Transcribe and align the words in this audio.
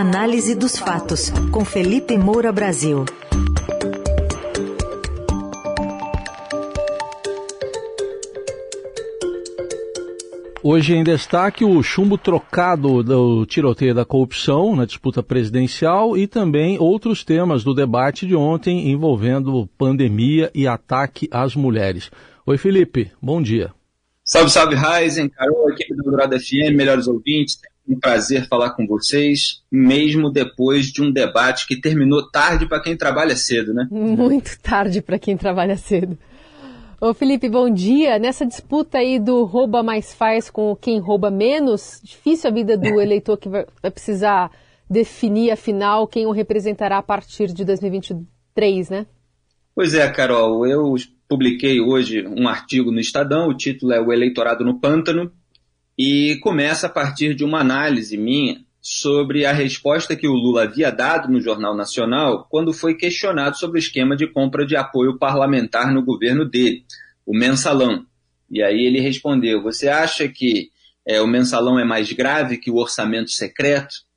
Análise 0.00 0.54
dos 0.54 0.78
fatos, 0.78 1.28
com 1.50 1.64
Felipe 1.64 2.16
Moura 2.16 2.52
Brasil. 2.52 3.04
Hoje 10.62 10.94
em 10.94 11.02
destaque 11.02 11.64
o 11.64 11.82
chumbo 11.82 12.16
trocado 12.16 13.02
do 13.02 13.44
tiroteio 13.44 13.92
da 13.92 14.04
corrupção 14.04 14.76
na 14.76 14.84
disputa 14.84 15.20
presidencial 15.20 16.16
e 16.16 16.28
também 16.28 16.78
outros 16.78 17.24
temas 17.24 17.64
do 17.64 17.74
debate 17.74 18.24
de 18.24 18.36
ontem 18.36 18.92
envolvendo 18.92 19.68
pandemia 19.76 20.48
e 20.54 20.68
ataque 20.68 21.28
às 21.32 21.56
mulheres. 21.56 22.08
Oi, 22.46 22.56
Felipe, 22.56 23.10
bom 23.20 23.42
dia. 23.42 23.72
Salve, 24.30 24.50
salve, 24.50 24.76
Ryzen, 24.76 25.30
Carol, 25.30 25.70
equipe 25.70 25.94
do 25.94 26.02
Dourado 26.02 26.38
FM, 26.38 26.76
melhores 26.76 27.08
ouvintes. 27.08 27.58
É 27.64 27.90
um 27.90 27.98
prazer 27.98 28.46
falar 28.46 28.72
com 28.72 28.86
vocês, 28.86 29.62
mesmo 29.72 30.30
depois 30.30 30.88
de 30.92 31.02
um 31.02 31.10
debate 31.10 31.66
que 31.66 31.80
terminou 31.80 32.28
tarde 32.30 32.68
para 32.68 32.82
quem 32.82 32.94
trabalha 32.94 33.34
cedo, 33.34 33.72
né? 33.72 33.88
Muito 33.90 34.60
tarde 34.60 35.00
para 35.00 35.18
quem 35.18 35.34
trabalha 35.34 35.78
cedo. 35.78 36.18
Ô 37.00 37.14
Felipe, 37.14 37.48
bom 37.48 37.70
dia. 37.70 38.18
Nessa 38.18 38.44
disputa 38.44 38.98
aí 38.98 39.18
do 39.18 39.44
rouba 39.44 39.82
mais 39.82 40.12
faz 40.12 40.50
com 40.50 40.76
quem 40.76 41.00
rouba 41.00 41.30
menos, 41.30 41.98
difícil 42.04 42.50
a 42.50 42.52
vida 42.52 42.76
do 42.76 43.00
eleitor 43.00 43.38
que 43.38 43.48
vai 43.48 43.64
precisar 43.90 44.52
definir 44.90 45.52
afinal 45.52 46.06
quem 46.06 46.26
o 46.26 46.32
representará 46.32 46.98
a 46.98 47.02
partir 47.02 47.46
de 47.46 47.64
2023, 47.64 48.90
né? 48.90 49.06
Pois 49.74 49.94
é, 49.94 50.06
Carol. 50.10 50.66
Eu 50.66 50.94
publiquei 51.28 51.80
hoje 51.80 52.26
um 52.26 52.48
artigo 52.48 52.90
no 52.90 52.98
Estadão, 52.98 53.48
o 53.48 53.56
título 53.56 53.92
é 53.92 54.00
O 54.00 54.12
Eleitorado 54.12 54.64
no 54.64 54.80
Pântano, 54.80 55.30
e 55.96 56.38
começa 56.42 56.86
a 56.86 56.90
partir 56.90 57.34
de 57.34 57.44
uma 57.44 57.60
análise 57.60 58.16
minha 58.16 58.60
sobre 58.80 59.44
a 59.44 59.52
resposta 59.52 60.16
que 60.16 60.28
o 60.28 60.32
Lula 60.32 60.62
havia 60.62 60.90
dado 60.90 61.30
no 61.30 61.40
Jornal 61.40 61.76
Nacional 61.76 62.46
quando 62.48 62.72
foi 62.72 62.94
questionado 62.94 63.56
sobre 63.56 63.78
o 63.78 63.82
esquema 63.82 64.16
de 64.16 64.26
compra 64.26 64.64
de 64.64 64.76
apoio 64.76 65.18
parlamentar 65.18 65.92
no 65.92 66.02
governo 66.02 66.44
dele, 66.44 66.84
o 67.26 67.36
mensalão. 67.36 68.06
E 68.50 68.62
aí 68.62 68.86
ele 68.86 69.00
respondeu: 69.00 69.62
Você 69.62 69.88
acha 69.88 70.28
que 70.28 70.70
é, 71.06 71.20
o 71.20 71.26
mensalão 71.26 71.78
é 71.78 71.84
mais 71.84 72.12
grave 72.12 72.58
que 72.58 72.70
o 72.70 72.76
orçamento 72.76 73.30
secreto? 73.30 74.07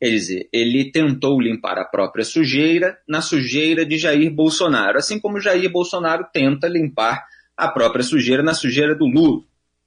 Quer 0.00 0.10
dizer, 0.10 0.48
ele 0.52 0.90
tentou 0.90 1.40
limpar 1.40 1.78
a 1.78 1.84
própria 1.84 2.24
sujeira 2.24 2.98
na 3.08 3.20
sujeira 3.20 3.86
de 3.86 3.96
Jair 3.96 4.30
Bolsonaro, 4.30 4.98
assim 4.98 5.18
como 5.18 5.40
Jair 5.40 5.70
Bolsonaro 5.70 6.26
tenta 6.32 6.68
limpar 6.68 7.24
a 7.56 7.68
própria 7.68 8.02
sujeira 8.02 8.42
na 8.42 8.54
sujeira 8.54 8.94
do 8.94 9.06
Lula. 9.06 9.42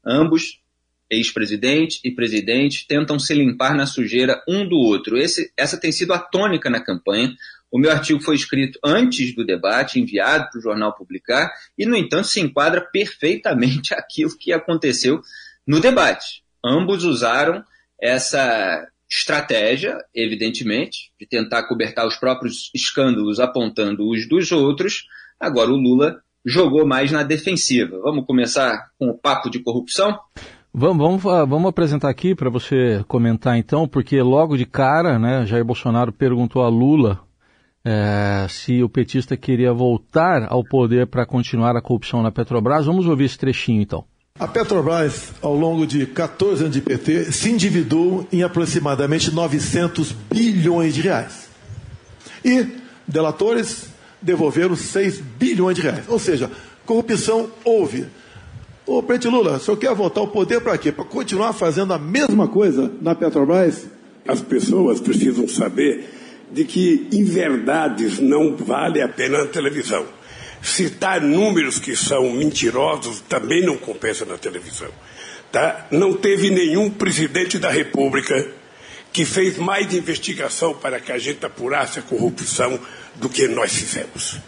Ambos 0.05 0.61
ex-presidente 1.09 1.99
e 2.03 2.11
presidente 2.11 2.85
tentam 2.87 3.19
se 3.19 3.33
limpar 3.33 3.75
na 3.75 3.85
sujeira 3.85 4.41
um 4.47 4.67
do 4.67 4.75
outro. 4.75 5.17
Esse, 5.17 5.51
essa 5.55 5.79
tem 5.79 5.91
sido 5.91 6.13
a 6.13 6.19
tônica 6.19 6.69
na 6.69 6.81
campanha. 6.81 7.33
O 7.71 7.79
meu 7.79 7.91
artigo 7.91 8.21
foi 8.21 8.35
escrito 8.35 8.79
antes 8.83 9.35
do 9.35 9.45
debate, 9.45 9.99
enviado 9.99 10.49
para 10.49 10.59
o 10.59 10.61
jornal 10.61 10.95
publicar, 10.95 11.51
e, 11.77 11.85
no 11.85 11.95
entanto, 11.95 12.27
se 12.27 12.39
enquadra 12.39 12.81
perfeitamente 12.81 13.93
aquilo 13.95 14.37
que 14.37 14.53
aconteceu 14.53 15.21
no 15.65 15.79
debate. 15.79 16.43
Ambos 16.63 17.03
usaram 17.03 17.63
essa 18.01 18.87
estratégia, 19.09 19.97
evidentemente, 20.13 21.11
de 21.19 21.25
tentar 21.25 21.63
cobertar 21.63 22.05
os 22.05 22.15
próprios 22.15 22.69
escândalos 22.73 23.39
apontando 23.39 24.09
os 24.09 24.27
dos 24.27 24.51
outros. 24.51 25.05
Agora 25.39 25.71
o 25.71 25.77
Lula 25.77 26.21
jogou 26.45 26.85
mais 26.85 27.11
na 27.11 27.23
defensiva. 27.23 27.99
Vamos 28.01 28.25
começar 28.25 28.89
com 28.97 29.09
o 29.09 29.17
papo 29.17 29.49
de 29.49 29.59
corrupção? 29.59 30.17
Vamos, 30.73 30.97
vamos, 30.97 31.25
ah, 31.25 31.45
vamos 31.45 31.69
apresentar 31.69 32.09
aqui 32.09 32.35
para 32.35 32.49
você 32.49 33.03
comentar 33.07 33.57
então, 33.57 33.87
porque 33.87 34.21
logo 34.21 34.57
de 34.57 34.65
cara, 34.65 35.17
né, 35.17 35.45
Jair 35.45 35.65
Bolsonaro 35.65 36.11
perguntou 36.11 36.61
a 36.61 36.69
Lula 36.69 37.19
é, 37.83 38.45
se 38.49 38.83
o 38.83 38.89
petista 38.89 39.37
queria 39.37 39.73
voltar 39.73 40.45
ao 40.49 40.63
poder 40.63 41.07
para 41.07 41.25
continuar 41.25 41.75
a 41.75 41.81
corrupção 41.81 42.21
na 42.21 42.31
Petrobras. 42.31 42.85
Vamos 42.85 43.07
ouvir 43.07 43.25
esse 43.25 43.37
trechinho 43.37 43.81
então. 43.81 44.05
A 44.39 44.47
Petrobras, 44.47 45.31
ao 45.41 45.55
longo 45.55 45.87
de 45.87 46.05
14 46.05 46.63
anos 46.63 46.75
de 46.75 46.81
PT, 46.81 47.31
se 47.31 47.49
endividou 47.49 48.27
em 48.31 48.43
aproximadamente 48.43 49.31
900 49.31 50.11
bilhões 50.11 50.93
de 50.93 51.01
reais. 51.01 51.49
E 52.45 52.67
delatores 53.07 53.89
devolveram 54.21 54.75
6 54.75 55.19
bilhões 55.39 55.75
de 55.75 55.81
reais. 55.81 56.03
Ou 56.07 56.19
seja, 56.19 56.51
corrupção 56.85 57.49
houve 57.63 58.05
Ô, 58.87 59.03
presidente 59.03 59.33
Lula, 59.33 59.57
o 59.57 59.59
senhor 59.59 59.75
quer 59.75 59.93
voltar 59.93 60.21
ao 60.21 60.29
poder 60.29 60.61
para 60.61 60.77
quê? 60.77 60.93
Para 60.93 61.03
continuar 61.03 61.51
fazendo 61.51 61.91
a 61.93 61.99
mesma 61.99 62.47
coisa 62.47 62.89
na 63.01 63.13
Petrobras? 63.13 63.85
As 64.25 64.39
pessoas 64.39 65.01
precisam 65.01 65.45
saber 65.45 66.07
de 66.53 66.63
que 66.63 67.05
inverdades 67.11 68.17
não 68.17 68.55
vale 68.55 69.01
a 69.01 69.09
pena 69.09 69.39
na 69.39 69.47
televisão. 69.47 70.05
Citar 70.67 71.21
números 71.21 71.79
que 71.79 71.95
são 71.95 72.29
mentirosos 72.29 73.21
também 73.21 73.65
não 73.65 73.77
compensa 73.77 74.25
na 74.25 74.37
televisão. 74.37 74.89
Tá? 75.49 75.87
Não 75.89 76.13
teve 76.13 76.49
nenhum 76.49 76.89
presidente 76.89 77.57
da 77.57 77.69
República 77.69 78.51
que 79.13 79.23
fez 79.23 79.57
mais 79.57 79.93
investigação 79.93 80.73
para 80.73 80.99
que 80.99 81.09
a 81.09 81.17
gente 81.17 81.45
apurasse 81.45 81.99
a 81.99 82.01
corrupção 82.01 82.77
do 83.15 83.29
que 83.29 83.47
nós 83.47 83.73
fizemos. 83.73 84.39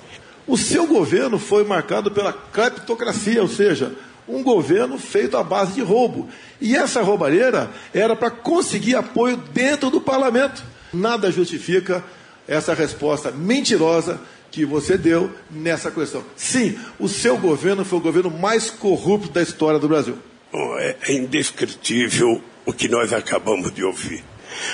O 0.45 0.57
seu 0.57 0.85
governo 0.85 1.39
foi 1.39 1.63
marcado 1.63 2.11
pela 2.11 2.33
cleptocracia, 2.33 3.41
ou 3.41 3.47
seja, 3.47 3.93
um 4.27 4.43
governo 4.43 4.99
feito 4.99 5.37
à 5.37 5.43
base 5.43 5.71
de 5.71 5.81
roubo. 5.81 6.27
E 6.59 6.75
essa 6.75 7.01
roubalheira 7.01 7.71
era 7.93 8.13
para 8.13 8.29
conseguir 8.29 8.95
apoio 8.95 9.37
dentro 9.37 9.89
do 9.89 10.01
parlamento. 10.01 10.61
Nada 10.93 11.31
justifica 11.31 12.03
essa 12.45 12.73
resposta 12.73 13.31
mentirosa 13.31 14.19
que 14.51 14.65
você 14.65 14.97
deu 14.97 15.31
nessa 15.49 15.91
questão. 15.91 16.23
Sim, 16.35 16.77
o 16.99 17.07
seu 17.07 17.37
governo 17.37 17.85
foi 17.85 17.99
o 17.99 18.01
governo 18.01 18.31
mais 18.31 18.69
corrupto 18.69 19.29
da 19.29 19.41
história 19.41 19.79
do 19.79 19.87
Brasil. 19.87 20.17
É 21.03 21.13
indescritível 21.13 22.41
o 22.65 22.73
que 22.73 22.87
nós 22.87 23.13
acabamos 23.13 23.71
de 23.71 23.83
ouvir. 23.83 24.23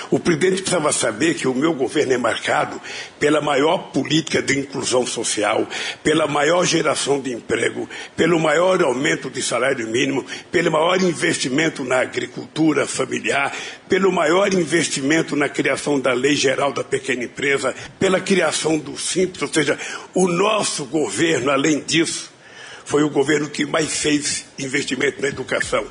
O 0.09 0.19
presidente 0.19 0.61
precisava 0.61 0.91
saber 0.91 1.35
que 1.35 1.47
o 1.47 1.53
meu 1.53 1.73
governo 1.73 2.13
é 2.13 2.17
marcado 2.17 2.79
pela 3.19 3.41
maior 3.41 3.91
política 3.91 4.41
de 4.41 4.57
inclusão 4.57 5.05
social, 5.05 5.67
pela 6.03 6.27
maior 6.27 6.65
geração 6.65 7.19
de 7.19 7.31
emprego, 7.31 7.89
pelo 8.15 8.39
maior 8.39 8.81
aumento 8.83 9.29
de 9.29 9.41
salário 9.41 9.87
mínimo, 9.87 10.25
pelo 10.51 10.71
maior 10.71 11.01
investimento 11.01 11.83
na 11.83 11.99
agricultura 11.99 12.85
familiar, 12.85 13.55
pelo 13.89 14.11
maior 14.11 14.53
investimento 14.53 15.35
na 15.35 15.49
criação 15.49 15.99
da 15.99 16.13
Lei 16.13 16.35
Geral 16.35 16.71
da 16.71 16.83
Pequena 16.83 17.23
Empresa, 17.23 17.73
pela 17.99 18.19
criação 18.19 18.77
do 18.77 18.97
Simples, 18.97 19.41
ou 19.41 19.53
seja, 19.53 19.77
o 20.13 20.27
nosso 20.27 20.85
governo, 20.85 21.51
além 21.51 21.81
disso, 21.81 22.33
foi 22.85 23.03
o 23.03 23.09
governo 23.09 23.49
que 23.49 23.65
mais 23.65 23.97
fez 23.97 24.45
investimento 24.59 25.21
na 25.21 25.27
educação. 25.27 25.87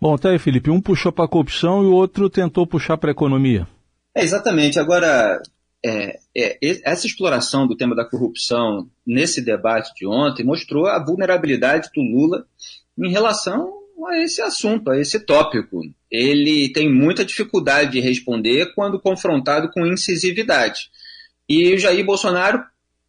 Bom, 0.00 0.16
tá 0.16 0.30
aí, 0.30 0.38
Felipe. 0.38 0.70
Um 0.70 0.80
puxou 0.80 1.10
para 1.10 1.24
a 1.24 1.28
corrupção 1.28 1.82
e 1.82 1.86
o 1.86 1.92
outro 1.92 2.28
tentou 2.28 2.66
puxar 2.66 2.96
para 2.98 3.10
a 3.10 3.12
economia. 3.12 3.66
É, 4.14 4.22
exatamente. 4.22 4.78
Agora, 4.78 5.40
é, 5.84 6.18
é, 6.36 6.58
essa 6.84 7.06
exploração 7.06 7.66
do 7.66 7.76
tema 7.76 7.94
da 7.94 8.04
corrupção 8.04 8.88
nesse 9.06 9.40
debate 9.40 9.94
de 9.94 10.06
ontem 10.06 10.44
mostrou 10.44 10.86
a 10.86 11.02
vulnerabilidade 11.02 11.90
do 11.94 12.02
Lula 12.02 12.46
em 12.98 13.10
relação 13.10 13.72
a 14.08 14.18
esse 14.18 14.42
assunto, 14.42 14.90
a 14.90 14.98
esse 14.98 15.20
tópico. 15.20 15.80
Ele 16.10 16.70
tem 16.72 16.92
muita 16.92 17.24
dificuldade 17.24 17.92
de 17.92 18.00
responder 18.00 18.74
quando 18.74 19.00
confrontado 19.00 19.70
com 19.70 19.86
incisividade. 19.86 20.90
E 21.48 21.74
o 21.74 21.78
Jair 21.78 22.04
Bolsonaro 22.04 22.62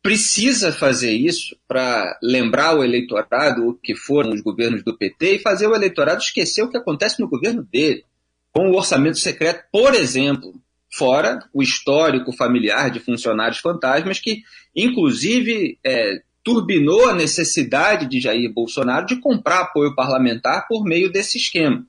precisa 0.08 0.72
fazer 0.72 1.12
isso 1.12 1.54
para 1.68 2.18
lembrar 2.24 2.78
o 2.78 2.82
eleitorado 2.82 3.68
o 3.68 3.74
que 3.74 3.94
foram 3.94 4.32
os 4.32 4.40
governos 4.40 4.82
do 4.82 4.98
PT 4.98 5.36
e 5.36 5.40
fazer 5.40 5.68
o 5.68 5.76
eleitorado 5.76 6.22
esquecer 6.22 6.64
o 6.64 6.70
que 6.70 6.78
acontece 6.78 7.20
no 7.20 7.28
governo 7.28 7.62
dele, 7.62 8.06
com 8.54 8.70
o 8.70 8.78
orçamento 8.78 9.18
secreto, 9.18 9.66
por 9.70 9.94
exemplo, 9.94 10.54
fora 10.90 11.40
o 11.54 11.62
histórico 11.62 12.32
familiar 12.32 12.90
de 12.90 13.02
funcionários 13.02 13.60
fantasmas 13.60 14.18
que, 14.18 14.44
inclusive, 14.74 15.78
é, 15.86 16.22
turbinou 16.42 17.10
a 17.10 17.14
necessidade 17.14 18.08
de 18.08 18.22
Jair 18.22 18.50
Bolsonaro 18.54 19.08
de 19.08 19.18
comprar 19.18 19.60
apoio 19.60 19.94
parlamentar 19.94 20.70
por 20.70 20.86
meio 20.86 21.12
desse 21.12 21.38
esquema. 21.38 21.86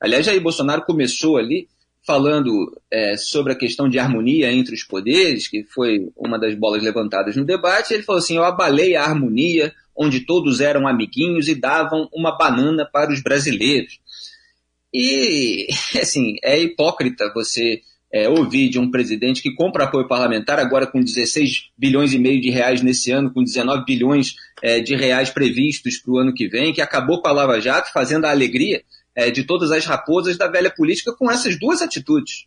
Aliás, 0.00 0.24
Jair 0.24 0.40
Bolsonaro 0.40 0.82
começou 0.82 1.36
ali 1.36 1.66
falando 2.06 2.80
é, 2.90 3.16
sobre 3.16 3.52
a 3.52 3.56
questão 3.56 3.88
de 3.88 3.98
harmonia 3.98 4.52
entre 4.52 4.74
os 4.74 4.84
poderes, 4.84 5.48
que 5.48 5.64
foi 5.64 6.08
uma 6.16 6.38
das 6.38 6.54
bolas 6.54 6.82
levantadas 6.82 7.34
no 7.34 7.44
debate, 7.44 7.92
ele 7.92 8.04
falou 8.04 8.20
assim: 8.20 8.36
eu 8.36 8.44
abalei 8.44 8.94
a 8.94 9.04
harmonia, 9.04 9.74
onde 9.94 10.20
todos 10.20 10.60
eram 10.60 10.86
amiguinhos 10.86 11.48
e 11.48 11.54
davam 11.54 12.08
uma 12.14 12.36
banana 12.36 12.84
para 12.84 13.12
os 13.12 13.20
brasileiros. 13.20 13.98
E, 14.94 15.66
assim, 16.00 16.36
é 16.42 16.62
hipócrita 16.62 17.32
você 17.34 17.82
é, 18.12 18.28
ouvir 18.28 18.68
de 18.68 18.78
um 18.78 18.90
presidente 18.90 19.42
que 19.42 19.54
compra 19.54 19.84
apoio 19.84 20.06
parlamentar, 20.06 20.60
agora 20.60 20.86
com 20.86 21.02
16 21.02 21.70
bilhões 21.76 22.12
e 22.12 22.18
meio 22.18 22.40
de 22.40 22.50
reais 22.50 22.80
nesse 22.82 23.10
ano, 23.10 23.32
com 23.32 23.42
19 23.42 23.84
bilhões 23.84 24.36
é, 24.62 24.78
de 24.80 24.94
reais 24.94 25.28
previstos 25.28 25.98
para 25.98 26.12
o 26.12 26.18
ano 26.18 26.32
que 26.32 26.46
vem, 26.46 26.72
que 26.72 26.80
acabou 26.80 27.20
com 27.20 27.28
a 27.28 27.32
Lava 27.32 27.60
Jato, 27.60 27.92
fazendo 27.92 28.26
a 28.26 28.30
alegria 28.30 28.82
é, 29.16 29.30
de 29.30 29.44
todas 29.44 29.72
as 29.72 29.86
raposas 29.86 30.36
da 30.36 30.46
velha 30.46 30.70
política 30.70 31.12
com 31.12 31.30
essas 31.30 31.58
duas 31.58 31.80
atitudes. 31.80 32.46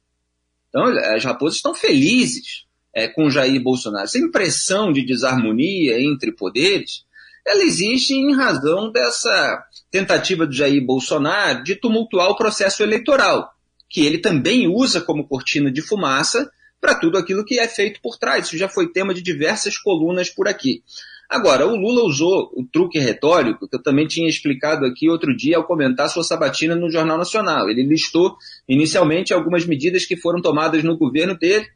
Então, 0.70 0.86
as 0.86 1.24
raposas 1.24 1.58
estão 1.58 1.74
felizes 1.74 2.66
é, 2.94 3.08
com 3.08 3.30
Jair 3.30 3.62
Bolsonaro. 3.62 4.06
Essa 4.06 4.20
impressão 4.20 4.94
de 4.94 5.04
desarmonia 5.04 6.00
entre 6.00 6.32
poderes, 6.32 7.04
ela 7.46 7.64
existe 7.64 8.14
em 8.14 8.36
razão 8.36 8.92
dessa 8.92 9.64
tentativa 9.90 10.46
do 10.46 10.54
Jair 10.54 10.86
Bolsonaro 10.86 11.64
de 11.64 11.76
tumultuar 11.76 12.30
o 12.30 12.38
processo 12.38 12.84
eleitoral, 12.84 13.52
que 13.90 14.06
ele 14.06 14.20
também 14.20 14.68
usa 14.68 15.02
como 15.02 15.28
cortina 15.28 15.72
de 15.72 15.82
fumaça 15.82 16.52
para 16.80 16.94
tudo 16.94 17.18
aquilo 17.18 17.44
que 17.44 17.60
é 17.60 17.68
feito 17.68 18.00
por 18.00 18.18
trás. 18.18 18.46
Isso 18.46 18.58
já 18.58 18.70
foi 18.70 18.92
tema 18.92 19.14
de 19.14 19.24
diversas 19.24 19.76
colunas 19.76 20.30
por 20.30 20.48
aqui. 20.48 20.84
Agora, 21.30 21.68
o 21.68 21.76
Lula 21.76 22.04
usou 22.06 22.52
o 22.56 22.66
truque 22.66 22.98
retórico, 22.98 23.68
que 23.70 23.76
eu 23.76 23.84
também 23.84 24.08
tinha 24.08 24.28
explicado 24.28 24.84
aqui 24.84 25.08
outro 25.08 25.36
dia 25.38 25.58
ao 25.58 25.64
comentar 25.64 26.10
sua 26.10 26.24
sabatina 26.24 26.76
no 26.76 26.90
Jornal 26.90 27.20
Nacional. 27.20 27.70
Ele 27.70 27.84
listou 27.84 28.36
inicialmente 28.68 29.32
algumas 29.32 29.64
medidas 29.64 30.06
que 30.06 30.18
foram 30.18 30.42
tomadas 30.42 30.84
no 30.84 30.98
governo 30.98 31.38
dele 31.38 31.68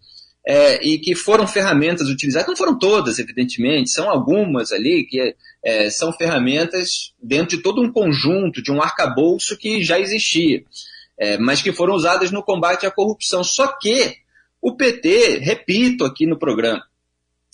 é, 0.44 0.84
e 0.84 0.98
que 0.98 1.14
foram 1.14 1.46
ferramentas 1.46 2.10
utilizadas, 2.10 2.48
não 2.48 2.58
foram 2.58 2.80
todas, 2.80 3.20
evidentemente, 3.20 3.92
são 3.92 4.10
algumas 4.10 4.72
ali 4.72 5.06
que 5.06 5.36
é, 5.64 5.90
são 5.92 6.12
ferramentas 6.12 7.14
dentro 7.22 7.56
de 7.56 7.62
todo 7.62 7.80
um 7.80 7.92
conjunto, 7.92 8.60
de 8.60 8.72
um 8.72 8.82
arcabouço 8.82 9.56
que 9.56 9.84
já 9.84 10.00
existia, 10.00 10.64
é, 11.16 11.38
mas 11.38 11.62
que 11.62 11.72
foram 11.72 11.94
usadas 11.94 12.32
no 12.32 12.42
combate 12.42 12.88
à 12.88 12.92
corrupção. 12.92 13.44
Só 13.44 13.68
que 13.68 14.16
o 14.60 14.76
PT, 14.76 15.38
repito 15.44 16.06
aqui 16.06 16.26
no 16.26 16.40
programa, 16.40 16.84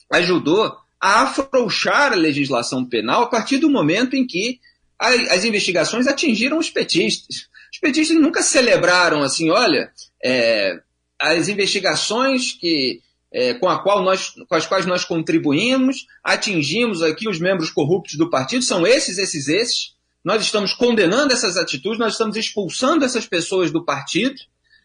ajudou 0.10 0.74
a 1.00 1.22
afrouxar 1.22 2.14
a 2.14 2.16
legislação 2.16 2.86
penal 2.86 3.24
a 3.24 3.28
partir 3.28 3.58
do 3.58 3.70
momento 3.70 4.16
em 4.16 4.28
que 4.28 4.60
as 5.00 5.46
investigações 5.46 6.08
atingiram 6.08 6.58
os 6.58 6.70
petistas. 6.70 7.48
Os 7.72 7.80
petistas 7.80 8.18
nunca 8.18 8.44
celebraram 8.44 9.24
assim, 9.24 9.50
olha, 9.50 9.90
é, 10.24 10.78
as 11.18 11.48
investigações 11.48 12.52
que, 12.52 13.02
é, 13.32 13.54
com, 13.54 13.68
nós, 14.02 14.34
com 14.48 14.56
as 14.56 14.66
quais 14.66 14.86
nós 14.86 15.06
contribuímos, 15.06 16.06
atingimos 16.22 17.02
aqui 17.02 17.30
os 17.30 17.40
membros 17.40 17.70
corruptos 17.70 18.18
do 18.18 18.30
partido, 18.30 18.64
são 18.64 18.86
esses, 18.86 19.18
esses, 19.18 19.48
esses. 19.48 19.94
Nós 20.22 20.42
estamos 20.42 20.74
condenando 20.74 21.32
essas 21.32 21.56
atitudes, 21.56 21.98
nós 21.98 22.14
estamos 22.14 22.36
expulsando 22.36 23.06
essas 23.06 23.26
pessoas 23.26 23.72
do 23.72 23.86
partido, 23.86 24.36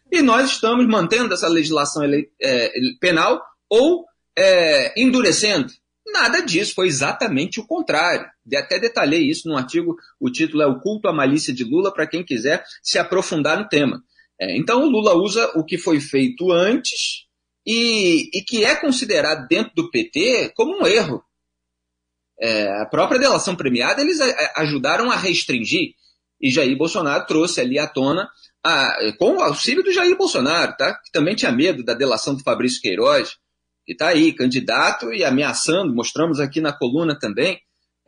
e 0.09 0.21
nós 0.21 0.51
estamos 0.51 0.87
mantendo 0.87 1.33
essa 1.33 1.49
legislação 1.49 2.03
é, 2.39 2.71
penal 3.01 3.41
ou 3.67 4.05
é, 4.37 4.93
endurecendo. 5.01 5.73
Nada 6.05 6.41
disso, 6.41 6.75
foi 6.75 6.87
exatamente 6.87 7.59
o 7.59 7.65
contrário. 7.65 8.29
Até 8.55 8.79
detalhei 8.79 9.29
isso 9.29 9.47
no 9.49 9.57
artigo, 9.57 9.95
o 10.19 10.29
título 10.29 10.61
é 10.61 10.67
O 10.67 10.79
Culto 10.79 11.07
à 11.07 11.13
Malícia 11.13 11.53
de 11.53 11.63
Lula, 11.63 11.93
para 11.93 12.07
quem 12.07 12.23
quiser 12.23 12.63
se 12.83 12.99
aprofundar 12.99 13.57
no 13.57 13.67
tema. 13.67 14.01
É, 14.39 14.55
então 14.57 14.83
o 14.83 14.89
Lula 14.89 15.15
usa 15.15 15.51
o 15.55 15.63
que 15.63 15.77
foi 15.77 15.99
feito 15.99 16.51
antes 16.51 17.25
e, 17.65 18.29
e 18.33 18.43
que 18.43 18.63
é 18.63 18.75
considerado 18.75 19.47
dentro 19.47 19.73
do 19.75 19.89
PT 19.89 20.51
como 20.55 20.79
um 20.79 20.85
erro. 20.85 21.23
É, 22.39 22.81
a 22.81 22.85
própria 22.85 23.19
delação 23.19 23.55
premiada 23.55 24.01
eles 24.01 24.19
ajudaram 24.55 25.09
a 25.09 25.15
restringir 25.15 25.93
e 26.39 26.51
Jair 26.51 26.77
Bolsonaro 26.77 27.25
trouxe 27.25 27.61
ali 27.61 27.79
à 27.79 27.87
tona 27.87 28.29
a, 28.63 29.13
com 29.17 29.37
o 29.37 29.41
auxílio 29.41 29.83
do 29.83 29.91
Jair 29.91 30.17
Bolsonaro, 30.17 30.75
tá? 30.77 30.93
que 30.95 31.11
também 31.11 31.35
tinha 31.35 31.51
medo 31.51 31.83
da 31.83 31.93
delação 31.93 32.35
do 32.35 32.43
Fabrício 32.43 32.81
Queiroz, 32.81 33.37
que 33.85 33.93
está 33.93 34.09
aí, 34.09 34.33
candidato 34.33 35.13
e 35.13 35.23
ameaçando, 35.23 35.93
mostramos 35.93 36.39
aqui 36.39 36.59
na 36.59 36.73
coluna 36.73 37.17
também, 37.17 37.59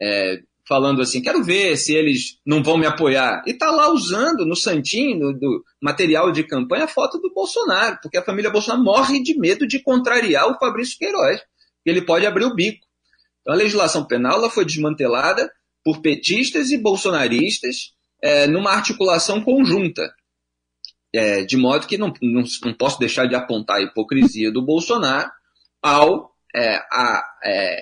é, 0.01 0.41
falando 0.67 1.01
assim, 1.01 1.21
quero 1.21 1.43
ver 1.43 1.77
se 1.77 1.93
eles 1.93 2.39
não 2.45 2.61
vão 2.61 2.77
me 2.77 2.85
apoiar. 2.85 3.43
E 3.45 3.51
está 3.51 3.71
lá 3.71 3.89
usando 3.89 4.45
no 4.45 4.55
santinho, 4.55 5.33
do 5.33 5.63
material 5.81 6.31
de 6.31 6.43
campanha, 6.43 6.85
a 6.85 6.89
foto 6.89 7.19
do 7.19 7.31
Bolsonaro, 7.33 7.99
porque 8.01 8.17
a 8.17 8.23
família 8.23 8.49
Bolsonaro 8.49 8.83
morre 8.83 9.21
de 9.21 9.37
medo 9.39 9.67
de 9.67 9.79
contrariar 9.79 10.47
o 10.49 10.57
Fabrício 10.57 10.97
Queiroz, 10.97 11.39
que 11.83 11.89
ele 11.89 12.01
pode 12.01 12.25
abrir 12.25 12.45
o 12.45 12.53
bico. 12.53 12.85
Então 13.41 13.53
a 13.53 13.57
legislação 13.57 14.05
penal 14.05 14.39
ela 14.39 14.49
foi 14.49 14.65
desmantelada 14.65 15.49
por 15.83 16.01
petistas 16.01 16.69
e 16.71 16.77
bolsonaristas 16.77 17.93
é, 18.21 18.45
numa 18.45 18.71
articulação 18.71 19.41
conjunta. 19.41 20.13
É, 21.13 21.45
de 21.45 21.55
modo 21.55 21.87
que 21.87 21.97
não, 21.97 22.11
não, 22.21 22.43
não, 22.65 22.73
posso 22.73 22.99
deixar 22.99 23.25
de 23.25 23.35
apontar 23.35 23.77
a 23.77 23.81
hipocrisia 23.81 24.51
do 24.51 24.61
Bolsonaro 24.61 25.31
ao 25.81 26.31
é, 26.55 26.75
a, 26.91 27.23
é, 27.43 27.79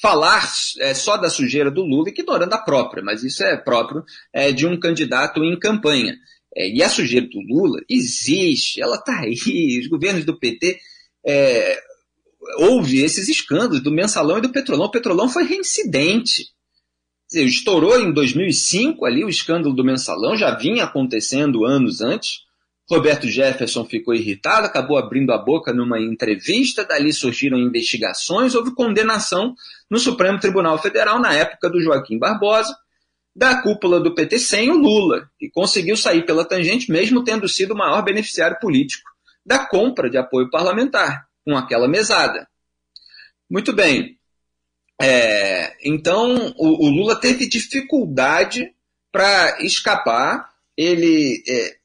falar 0.00 0.48
é, 0.80 0.94
só 0.94 1.16
da 1.16 1.28
sujeira 1.28 1.70
do 1.70 1.82
Lula, 1.82 2.08
ignorando 2.08 2.52
a 2.52 2.58
própria, 2.58 3.02
mas 3.02 3.22
isso 3.22 3.42
é 3.42 3.56
próprio 3.56 4.04
é, 4.32 4.52
de 4.52 4.66
um 4.66 4.78
candidato 4.78 5.42
em 5.42 5.58
campanha. 5.58 6.16
É, 6.54 6.68
e 6.68 6.82
a 6.82 6.88
sujeira 6.88 7.26
do 7.26 7.40
Lula 7.40 7.80
existe, 7.88 8.80
ela 8.80 8.96
está 8.96 9.20
aí, 9.20 9.34
os 9.80 9.88
governos 9.88 10.24
do 10.24 10.38
PT 10.38 10.78
houve 12.58 13.02
esses 13.02 13.28
escândalos 13.28 13.82
do 13.82 13.90
mensalão 13.90 14.38
e 14.38 14.42
do 14.42 14.52
petrolão. 14.52 14.86
O 14.86 14.90
petrolão 14.90 15.28
foi 15.28 15.44
reincidente. 15.44 16.50
Estourou 17.32 17.98
em 17.98 18.12
2005 18.12 19.04
ali 19.04 19.24
o 19.24 19.28
escândalo 19.28 19.74
do 19.74 19.84
mensalão, 19.84 20.36
já 20.36 20.54
vinha 20.54 20.84
acontecendo 20.84 21.64
anos 21.64 22.00
antes. 22.00 22.45
Roberto 22.88 23.26
Jefferson 23.26 23.84
ficou 23.84 24.14
irritado, 24.14 24.66
acabou 24.66 24.96
abrindo 24.96 25.32
a 25.32 25.38
boca 25.38 25.72
numa 25.72 26.00
entrevista, 26.00 26.84
dali 26.84 27.12
surgiram 27.12 27.58
investigações, 27.58 28.54
houve 28.54 28.74
condenação 28.74 29.54
no 29.90 29.98
Supremo 29.98 30.38
Tribunal 30.38 30.78
Federal, 30.78 31.18
na 31.18 31.32
época 31.34 31.68
do 31.68 31.80
Joaquim 31.80 32.18
Barbosa, 32.18 32.76
da 33.34 33.60
cúpula 33.60 34.00
do 34.00 34.14
PT 34.14 34.38
sem 34.38 34.70
o 34.70 34.78
Lula, 34.78 35.28
que 35.38 35.50
conseguiu 35.50 35.96
sair 35.96 36.24
pela 36.24 36.44
tangente, 36.44 36.90
mesmo 36.90 37.24
tendo 37.24 37.48
sido 37.48 37.74
o 37.74 37.76
maior 37.76 38.02
beneficiário 38.02 38.58
político 38.60 39.10
da 39.44 39.64
compra 39.64 40.10
de 40.10 40.18
apoio 40.18 40.50
parlamentar, 40.50 41.28
com 41.44 41.56
aquela 41.56 41.86
mesada. 41.86 42.48
Muito 43.48 43.72
bem. 43.72 44.18
É, 45.00 45.76
então, 45.84 46.52
o, 46.56 46.86
o, 46.86 46.90
Lula 46.90 47.20
teve 47.20 47.48
dificuldade 47.48 48.74
para 49.12 49.62
escapar. 49.62 50.50
Ele 50.76 51.42
é, 51.48 51.76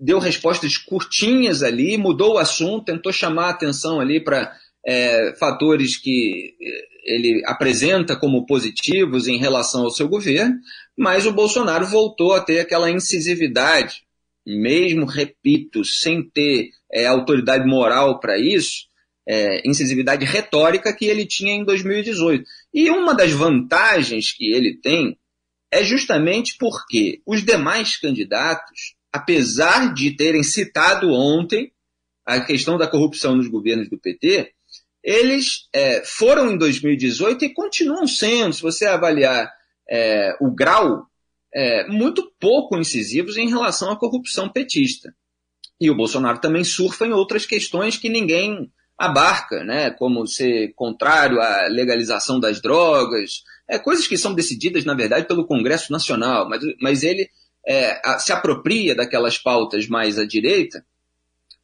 deu 0.00 0.18
respostas 0.18 0.78
curtinhas 0.78 1.62
ali, 1.62 1.98
mudou 1.98 2.34
o 2.34 2.38
assunto, 2.38 2.86
tentou 2.86 3.12
chamar 3.12 3.46
a 3.46 3.50
atenção 3.50 4.00
ali 4.00 4.18
para 4.18 4.56
é, 4.84 5.34
fatores 5.38 5.98
que 5.98 6.54
é, 6.60 6.90
ele 7.04 7.42
apresenta 7.44 8.16
como 8.16 8.46
positivos 8.46 9.28
em 9.28 9.38
relação 9.38 9.82
ao 9.82 9.90
seu 9.90 10.08
governo, 10.08 10.56
mas 10.96 11.26
o 11.26 11.32
Bolsonaro 11.32 11.86
voltou 11.86 12.32
a 12.32 12.40
ter 12.40 12.60
aquela 12.60 12.90
incisividade, 12.90 14.02
mesmo, 14.46 15.04
repito, 15.04 15.84
sem 15.84 16.22
ter 16.22 16.70
é, 16.90 17.06
autoridade 17.06 17.66
moral 17.66 18.18
para 18.20 18.38
isso, 18.38 18.88
é, 19.28 19.68
incisividade 19.68 20.24
retórica 20.24 20.94
que 20.94 21.04
ele 21.04 21.26
tinha 21.26 21.52
em 21.52 21.64
2018. 21.64 22.44
E 22.72 22.90
uma 22.90 23.14
das 23.14 23.32
vantagens 23.32 24.32
que 24.32 24.50
ele 24.50 24.78
tem 24.80 25.16
é 25.70 25.84
justamente 25.84 26.56
porque 26.58 27.20
os 27.24 27.44
demais 27.44 27.96
candidatos 27.96 28.94
apesar 29.12 29.92
de 29.92 30.16
terem 30.16 30.42
citado 30.42 31.12
ontem 31.12 31.72
a 32.24 32.40
questão 32.40 32.78
da 32.78 32.86
corrupção 32.86 33.34
nos 33.34 33.48
governos 33.48 33.88
do 33.88 33.98
PT, 33.98 34.52
eles 35.02 35.68
é, 35.72 36.02
foram 36.04 36.50
em 36.50 36.58
2018 36.58 37.44
e 37.44 37.54
continuam 37.54 38.06
sendo, 38.06 38.52
se 38.52 38.62
você 38.62 38.86
avaliar 38.86 39.50
é, 39.88 40.36
o 40.40 40.50
grau, 40.50 41.06
é, 41.52 41.86
muito 41.88 42.30
pouco 42.38 42.78
incisivos 42.78 43.36
em 43.36 43.48
relação 43.48 43.90
à 43.90 43.98
corrupção 43.98 44.48
petista. 44.48 45.12
E 45.80 45.90
o 45.90 45.96
Bolsonaro 45.96 46.38
também 46.38 46.62
surfa 46.62 47.06
em 47.06 47.12
outras 47.12 47.46
questões 47.46 47.96
que 47.96 48.08
ninguém 48.08 48.70
abarca, 48.96 49.64
né, 49.64 49.90
como 49.90 50.26
ser 50.26 50.74
contrário 50.74 51.40
à 51.40 51.66
legalização 51.68 52.38
das 52.38 52.60
drogas, 52.60 53.42
é, 53.66 53.78
coisas 53.78 54.06
que 54.06 54.18
são 54.18 54.34
decididas, 54.34 54.84
na 54.84 54.94
verdade, 54.94 55.26
pelo 55.26 55.46
Congresso 55.46 55.90
Nacional, 55.90 56.46
mas, 56.46 56.62
mas 56.80 57.02
ele 57.02 57.30
é, 57.66 58.00
se 58.18 58.32
apropria 58.32 58.94
daquelas 58.94 59.38
pautas 59.38 59.86
mais 59.86 60.18
à 60.18 60.26
direita 60.26 60.84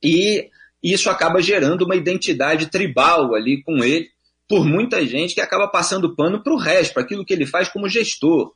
e 0.02 0.50
isso 0.82 1.10
acaba 1.10 1.40
gerando 1.40 1.84
uma 1.84 1.96
identidade 1.96 2.70
tribal 2.70 3.34
ali 3.34 3.62
com 3.62 3.82
ele, 3.82 4.08
por 4.48 4.64
muita 4.64 5.04
gente 5.04 5.34
que 5.34 5.40
acaba 5.40 5.66
passando 5.66 6.14
pano 6.14 6.42
para 6.42 6.52
o 6.52 6.58
resto, 6.58 6.94
para 6.94 7.02
aquilo 7.02 7.24
que 7.24 7.34
ele 7.34 7.46
faz 7.46 7.68
como 7.68 7.88
gestor. 7.88 8.52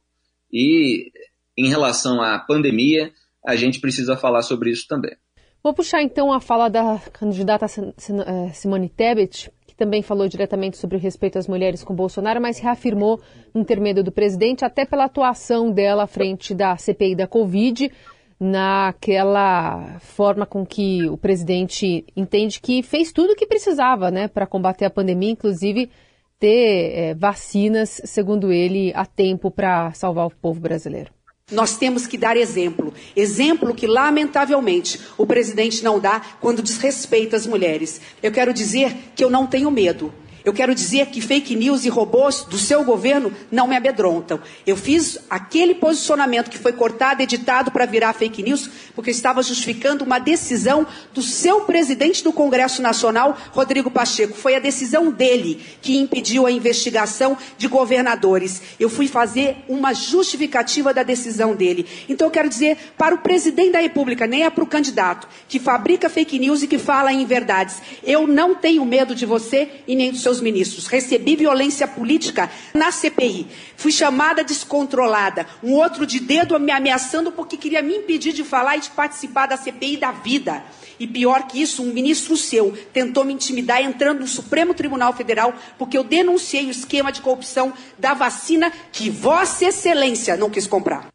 E 0.53 1.11
em 1.57 1.69
relação 1.69 2.23
à 2.23 2.39
pandemia, 2.39 3.13
a 3.45 3.57
gente 3.57 3.81
precisa 3.81 4.17
falar 4.17 4.43
sobre 4.43 4.71
isso 4.71 4.87
também. 4.87 5.17
Vou 5.63 5.75
puxar 5.75 6.03
então 6.03 6.33
a 6.33 6.41
fala 6.41 6.71
da 6.71 6.99
candidata 7.13 7.67
é, 7.67 8.53
Simone 8.53 8.89
Tebet, 8.89 9.51
também 9.81 10.03
falou 10.03 10.29
diretamente 10.29 10.77
sobre 10.77 10.99
o 10.99 11.01
respeito 11.01 11.39
às 11.39 11.49
mulheres 11.49 11.83
com 11.83 11.95
Bolsonaro, 11.95 12.39
mas 12.39 12.59
reafirmou 12.59 13.19
no 13.55 13.63
intermédio 13.63 14.05
do 14.05 14.13
presidente, 14.13 14.63
até 14.63 14.85
pela 14.85 15.07
atuação 15.07 15.73
dela 15.73 16.03
à 16.03 16.07
frente 16.07 16.55
da 16.55 16.77
CPI 16.77 17.15
da 17.15 17.27
Covid, 17.27 17.91
naquela 18.39 19.99
forma 20.01 20.45
com 20.45 20.67
que 20.67 21.09
o 21.09 21.17
presidente 21.17 22.05
entende 22.15 22.61
que 22.61 22.83
fez 22.83 23.11
tudo 23.11 23.33
o 23.33 23.37
que 23.37 23.47
precisava 23.47 24.11
né, 24.11 24.29
para 24.29 24.47
combater 24.47 24.85
a 24.85 24.91
pandemia, 24.91 25.31
inclusive 25.31 25.91
ter 26.39 26.93
é, 26.93 27.15
vacinas, 27.15 28.03
segundo 28.05 28.53
ele, 28.53 28.93
a 28.95 29.07
tempo 29.07 29.51
para 29.51 29.93
salvar 29.95 30.27
o 30.27 30.31
povo 30.31 30.61
brasileiro. 30.61 31.11
Nós 31.51 31.77
temos 31.77 32.07
que 32.07 32.17
dar 32.17 32.37
exemplo. 32.37 32.93
Exemplo 33.15 33.75
que, 33.75 33.87
lamentavelmente, 33.87 35.01
o 35.19 35.27
presidente 35.27 35.83
não 35.83 35.99
dá 35.99 36.21
quando 36.41 36.63
desrespeita 36.63 37.37
as 37.37 37.47
mulheres. 37.47 38.01
Eu 38.23 38.31
quero 38.31 38.53
dizer 38.53 38.95
que 39.15 39.25
eu 39.25 39.31
não 39.31 39.47
tenho 39.47 39.71
medo. 39.71 40.13
Eu 40.45 40.53
quero 40.53 40.75
dizer 40.75 41.07
que 41.07 41.21
fake 41.21 41.55
news 41.55 41.85
e 41.85 41.89
robôs 41.89 42.45
do 42.45 42.59
seu 42.59 42.85
governo 42.85 43.33
não 43.51 43.69
me 43.69 43.77
amedrontam. 43.77 44.41
Eu 44.67 44.77
fiz 44.77 45.19
aquele 45.29 45.75
posicionamento 45.75 46.51
que 46.51 46.59
foi 46.59 46.73
cortado, 46.73 47.23
editado 47.23 47.71
para 47.71 47.87
virar 47.87 48.13
fake 48.13 48.43
news, 48.43 48.71
porque 48.95 49.11
estava 49.11 49.43
justificando 49.43 50.05
uma 50.05 50.19
decisão 50.19 50.87
do 51.13 51.23
seu 51.23 51.63
presidente 51.63 52.25
do 52.25 52.33
Congresso 52.33 52.81
Nacional, 52.81 53.37
Rodrigo 53.53 53.91
Pacheco. 53.91 54.35
Foi 54.35 54.55
a 54.55 54.61
decisão 54.61 55.11
dele 55.11 55.61
que 55.83 55.99
impediu 55.99 56.47
a 56.47 56.51
investigação 56.51 57.37
de 57.59 57.69
governadores. 57.69 58.63
Eu 58.79 58.89
fui 58.89 59.09
fazer 59.09 59.57
uma 59.69 59.93
justificativa 59.93 60.95
da 60.95 61.03
decisão 61.03 61.55
dele. 61.55 61.87
Então 62.09 62.27
eu 62.27 62.31
quero 62.31 62.49
dizer 62.49 62.77
para 62.97 63.15
o 63.15 63.19
presidente 63.19 63.73
da 63.73 63.81
República, 63.81 64.27
nem 64.27 64.45
é 64.45 64.51
para 64.51 64.65
o 64.65 64.67
candidato, 64.67 65.29
que 65.49 65.59
fabrica 65.59 66.09
fake 66.09 66.39
news 66.39 66.63
e 66.63 66.67
que 66.67 66.79
fala 66.79 67.13
em 67.13 67.25
verdades. 67.25 67.81
Eu 68.03 68.27
não 68.27 68.55
tenho 68.55 68.85
medo 68.85 69.15
de 69.15 69.27
você 69.27 69.69
e 69.87 69.95
nem 69.95 70.11
do 70.11 70.17
seu 70.17 70.30
seus 70.31 70.41
ministros. 70.41 70.87
Recebi 70.87 71.35
violência 71.35 71.89
política 71.89 72.51
na 72.73 72.93
CPI. 72.93 73.47
Fui 73.77 73.91
chamada 73.91 74.45
descontrolada. 74.45 75.47
Um 75.63 75.75
outro 75.75 76.07
de 76.07 76.21
dedo 76.21 76.59
me 76.61 76.71
ameaçando 76.71 77.33
porque 77.33 77.57
queria 77.57 77.83
me 77.83 77.97
impedir 77.97 78.33
de 78.33 78.45
falar 78.45 78.77
e 78.77 78.81
de 78.81 78.91
participar 78.91 79.47
da 79.47 79.57
CPI 79.57 79.97
da 79.97 80.13
vida. 80.13 80.63
E 80.99 81.07
pior 81.07 81.49
que 81.49 81.61
isso, 81.61 81.83
um 81.83 81.93
ministro 81.93 82.37
seu 82.37 82.77
tentou 82.93 83.25
me 83.25 83.33
intimidar 83.33 83.83
entrando 83.83 84.21
no 84.21 84.27
Supremo 84.27 84.75
Tribunal 84.75 85.13
Federal 85.15 85.55
porque 85.79 85.99
eu 85.99 86.05
denunciei 86.05 86.67
o 86.67 86.71
esquema 86.71 87.11
de 87.11 87.21
corrupção 87.21 87.73
da 87.99 88.15
vacina 88.15 88.71
que 88.93 89.11
Vossa 89.11 89.65
Excelência 89.65 90.37
não 90.37 90.51
quis 90.51 90.67
comprar. 90.67 91.09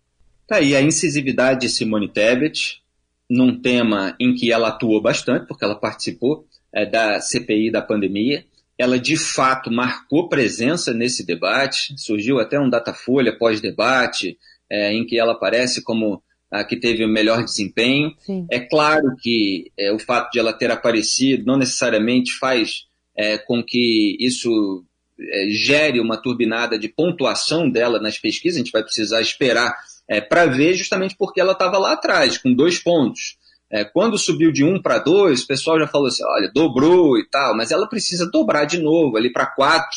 Tá 0.48 0.58
aí 0.58 0.76
a 0.76 0.82
incisividade 0.82 1.62
de 1.62 1.70
Simone 1.70 2.10
Tebet, 2.10 2.82
num 3.30 3.60
tema 3.60 4.16
em 4.20 4.36
que 4.36 4.52
ela 4.52 4.68
atuou 4.68 5.02
bastante, 5.02 5.48
porque 5.48 5.64
ela 5.64 5.76
participou 5.76 6.46
é, 6.74 6.86
da 6.86 7.20
CPI 7.20 7.72
da 7.72 7.82
pandemia, 7.82 8.46
ela 8.78 9.00
de 9.00 9.16
fato 9.16 9.72
marcou 9.72 10.28
presença 10.28 10.94
nesse 10.94 11.26
debate, 11.26 11.96
surgiu 11.98 12.40
até 12.40 12.60
um 12.60 12.70
Datafolha 12.70 13.38
pós-debate, 13.38 14.38
é, 14.70 14.94
em 14.94 15.06
que 15.06 15.18
ela 15.18 15.34
aparece 15.34 15.84
como 15.84 16.22
a 16.52 16.64
que 16.64 16.76
teve 16.76 17.04
o 17.04 17.10
melhor 17.10 17.44
desempenho. 17.44 18.14
Sim. 18.20 18.46
É 18.52 18.60
claro 18.60 19.16
que 19.20 19.72
é, 19.78 19.92
o 19.92 20.00
fato 20.00 20.32
de 20.32 20.40
ela 20.40 20.54
ter 20.54 20.72
aparecido 20.72 21.46
não 21.46 21.58
necessariamente 21.58 22.34
faz 22.34 22.86
é, 23.18 23.38
com 23.38 23.64
que 23.64 24.18
isso 24.20 24.84
é, 25.20 25.48
gere 25.50 26.00
uma 26.00 26.22
turbinada 26.22 26.78
de 26.78 26.90
pontuação 26.90 27.70
dela 27.70 28.00
nas 28.00 28.18
pesquisas, 28.18 28.58
a 28.58 28.64
gente 28.64 28.72
vai 28.72 28.84
precisar 28.84 29.22
esperar 29.22 29.76
é, 30.08 30.22
para 30.22 30.46
ver, 30.46 30.76
justamente 30.76 31.16
porque 31.18 31.40
ela 31.40 31.54
estava 31.54 31.78
lá 31.78 31.94
atrás, 31.94 32.38
com 32.38 32.54
dois 32.54 32.78
pontos. 32.80 33.38
É, 33.72 33.84
quando 33.84 34.18
subiu 34.18 34.52
de 34.52 34.64
1 34.64 34.82
para 34.82 35.00
2, 35.00 35.42
o 35.42 35.48
pessoal 35.48 35.80
já 35.80 35.88
falou 35.88 36.08
assim: 36.08 36.24
olha, 36.24 36.52
dobrou 36.54 37.18
e 37.18 37.28
tal, 37.28 37.56
mas 37.56 37.72
ela 37.72 37.88
precisa 37.88 38.30
dobrar 38.30 38.66
de 38.66 38.80
novo 38.80 39.18
ali 39.18 39.32
para 39.32 39.46
4 39.46 39.88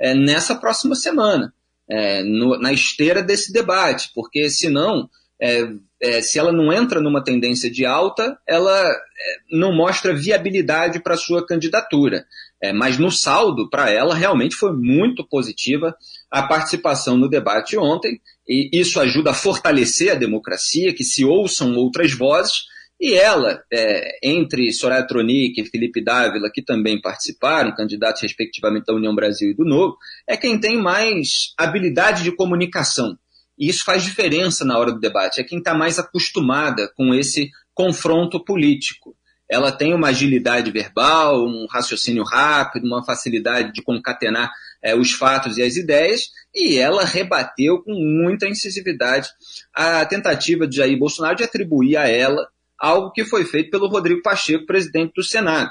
é, 0.00 0.14
nessa 0.14 0.54
próxima 0.54 0.94
semana, 0.94 1.52
é, 1.88 2.22
no, 2.22 2.58
na 2.58 2.72
esteira 2.72 3.22
desse 3.22 3.52
debate, 3.52 4.10
porque 4.14 4.48
senão, 4.48 5.08
é, 5.38 5.68
é, 6.00 6.22
se 6.22 6.38
ela 6.38 6.50
não 6.50 6.72
entra 6.72 7.00
numa 7.00 7.22
tendência 7.22 7.70
de 7.70 7.84
alta, 7.84 8.38
ela 8.48 8.80
é, 8.80 8.96
não 9.52 9.74
mostra 9.76 10.14
viabilidade 10.14 11.00
para 11.00 11.16
sua 11.16 11.46
candidatura. 11.46 12.24
mas 12.74 12.98
no 12.98 13.10
saldo, 13.10 13.70
para 13.70 13.90
ela, 13.90 14.14
realmente 14.14 14.54
foi 14.54 14.72
muito 14.72 15.26
positiva 15.26 15.94
a 16.30 16.42
participação 16.42 17.16
no 17.16 17.28
debate 17.28 17.76
ontem, 17.76 18.20
e 18.46 18.70
isso 18.72 19.00
ajuda 19.00 19.30
a 19.30 19.34
fortalecer 19.34 20.12
a 20.12 20.14
democracia, 20.14 20.94
que 20.94 21.04
se 21.04 21.24
ouçam 21.24 21.74
outras 21.76 22.12
vozes 22.12 22.64
e 23.00 23.14
ela, 23.14 23.64
é, 23.72 24.18
entre 24.22 24.70
Soraya 24.72 25.06
Tronic 25.06 25.58
e 25.58 25.64
Felipe 25.64 26.04
Dávila, 26.04 26.50
que 26.52 26.60
também 26.60 27.00
participaram, 27.00 27.74
candidatos 27.74 28.20
respectivamente 28.20 28.84
da 28.84 28.94
União 28.94 29.14
Brasil 29.14 29.50
e 29.50 29.54
do 29.54 29.64
Novo, 29.64 29.96
é 30.28 30.36
quem 30.36 30.60
tem 30.60 30.76
mais 30.76 31.54
habilidade 31.56 32.22
de 32.22 32.30
comunicação. 32.30 33.16
E 33.58 33.70
isso 33.70 33.84
faz 33.84 34.02
diferença 34.02 34.66
na 34.66 34.78
hora 34.78 34.92
do 34.92 35.00
debate. 35.00 35.40
É 35.40 35.44
quem 35.44 35.58
está 35.58 35.72
mais 35.72 35.98
acostumada 35.98 36.92
com 36.94 37.14
esse 37.14 37.50
confronto 37.72 38.44
político. 38.44 39.16
Ela 39.48 39.72
tem 39.72 39.94
uma 39.94 40.08
agilidade 40.08 40.70
verbal, 40.70 41.46
um 41.46 41.66
raciocínio 41.70 42.22
rápido, 42.22 42.84
uma 42.84 43.02
facilidade 43.02 43.72
de 43.72 43.82
concatenar 43.82 44.52
é, 44.82 44.94
os 44.94 45.12
fatos 45.12 45.56
e 45.56 45.62
as 45.62 45.76
ideias, 45.76 46.30
e 46.54 46.76
ela 46.76 47.04
rebateu 47.04 47.82
com 47.82 47.94
muita 47.94 48.46
incisividade 48.46 49.30
a 49.74 50.04
tentativa 50.04 50.66
de 50.66 50.76
Jair 50.76 50.98
Bolsonaro 50.98 51.36
de 51.36 51.44
atribuir 51.44 51.96
a 51.96 52.06
ela 52.06 52.46
algo 52.80 53.12
que 53.12 53.24
foi 53.24 53.44
feito 53.44 53.70
pelo 53.70 53.88
Rodrigo 53.88 54.22
Pacheco, 54.22 54.64
presidente 54.64 55.12
do 55.14 55.22
Senado. 55.22 55.70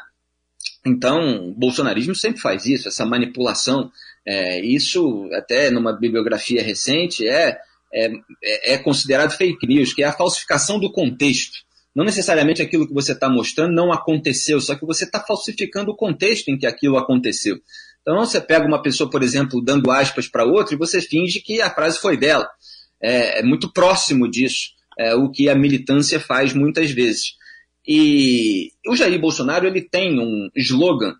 Então, 0.85 1.49
o 1.49 1.53
bolsonarismo 1.53 2.13
sempre 2.13 2.39
faz 2.39 2.65
isso, 2.65 2.87
essa 2.87 3.05
manipulação. 3.05 3.91
É, 4.25 4.63
isso, 4.63 5.27
até 5.33 5.71
numa 5.71 5.91
bibliografia 5.91 6.61
recente, 6.61 7.27
é, 7.27 7.57
é, 7.91 8.73
é 8.73 8.77
considerado 8.77 9.31
fake 9.31 9.65
news, 9.65 9.93
que 9.93 10.03
é 10.03 10.05
a 10.05 10.13
falsificação 10.13 10.79
do 10.79 10.91
contexto. 10.91 11.57
Não 11.95 12.05
necessariamente 12.05 12.61
aquilo 12.61 12.87
que 12.87 12.93
você 12.93 13.13
está 13.13 13.27
mostrando 13.27 13.73
não 13.73 13.91
aconteceu, 13.91 14.61
só 14.61 14.75
que 14.75 14.85
você 14.85 15.05
está 15.05 15.19
falsificando 15.19 15.91
o 15.91 15.95
contexto 15.95 16.49
em 16.49 16.57
que 16.57 16.67
aquilo 16.67 16.97
aconteceu. 16.97 17.57
Então, 18.01 18.19
você 18.19 18.39
pega 18.39 18.67
uma 18.67 18.81
pessoa, 18.81 19.09
por 19.09 19.23
exemplo, 19.23 19.63
dando 19.63 19.91
aspas 19.91 20.27
para 20.27 20.45
outra 20.45 20.75
e 20.75 20.77
você 20.77 21.01
finge 21.01 21.41
que 21.41 21.61
a 21.61 21.69
frase 21.69 21.99
foi 21.99 22.15
dela. 22.15 22.47
É, 23.01 23.39
é 23.39 23.43
muito 23.43 23.71
próximo 23.71 24.29
disso 24.29 24.78
é, 24.99 25.15
o 25.15 25.31
que 25.31 25.47
a 25.47 25.55
militância 25.55 26.19
faz 26.19 26.53
muitas 26.53 26.91
vezes. 26.91 27.37
E 27.87 28.71
o 28.85 28.95
Jair 28.95 29.19
Bolsonaro 29.19 29.65
ele 29.65 29.81
tem 29.81 30.19
um 30.19 30.49
slogan, 30.55 31.15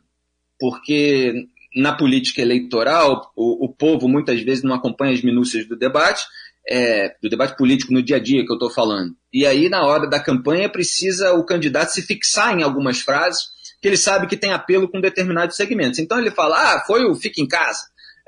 porque 0.60 1.34
na 1.74 1.94
política 1.94 2.42
eleitoral 2.42 3.32
o, 3.36 3.66
o 3.66 3.74
povo 3.74 4.10
muitas 4.10 4.42
vezes 4.42 4.64
não 4.64 4.76
acompanha 4.76 5.14
as 5.14 5.22
minúcias 5.22 5.66
do 5.66 5.78
debate, 5.78 6.22
é, 6.70 7.16
do 7.24 7.30
debate 7.30 7.56
político 7.56 7.94
no 7.94 8.04
dia 8.04 8.18
a 8.18 8.20
dia 8.20 8.46
que 8.46 8.52
eu 8.52 8.58
estou 8.58 8.70
falando. 8.70 9.16
E 9.34 9.46
aí, 9.46 9.70
na 9.70 9.86
hora 9.86 10.08
da 10.08 10.20
campanha, 10.20 10.70
precisa 10.70 11.34
o 11.34 11.46
candidato 11.46 11.92
se 11.92 12.02
fixar 12.02 12.60
em 12.60 12.64
algumas 12.64 13.00
frases 13.00 13.58
que 13.82 13.88
ele 13.88 13.98
sabe 13.98 14.28
que 14.28 14.36
tem 14.36 14.52
apelo 14.52 14.90
com 14.90 15.00
determinados 15.00 15.56
segmentos. 15.56 16.00
Então 16.00 16.20
ele 16.20 16.32
fala, 16.32 16.76
ah, 16.76 16.84
foi 16.86 17.06
o 17.06 17.16
fica 17.16 17.42
em 17.42 17.48
casa 17.48 17.80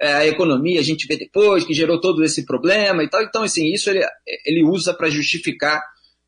a 0.08 0.28
economia 0.28 0.80
a 0.80 0.84
gente 0.84 1.08
vê 1.08 1.18
depois, 1.18 1.64
que 1.64 1.74
gerou 1.74 2.00
todo 2.00 2.24
esse 2.24 2.46
problema 2.46 3.04
e 3.04 3.10
tal. 3.10 3.22
Então, 3.22 3.44
assim, 3.44 3.72
isso 3.72 3.90
ele, 3.90 4.06
ele 4.46 4.64
usa 4.64 4.94
para 4.94 5.10
justificar 5.10 5.82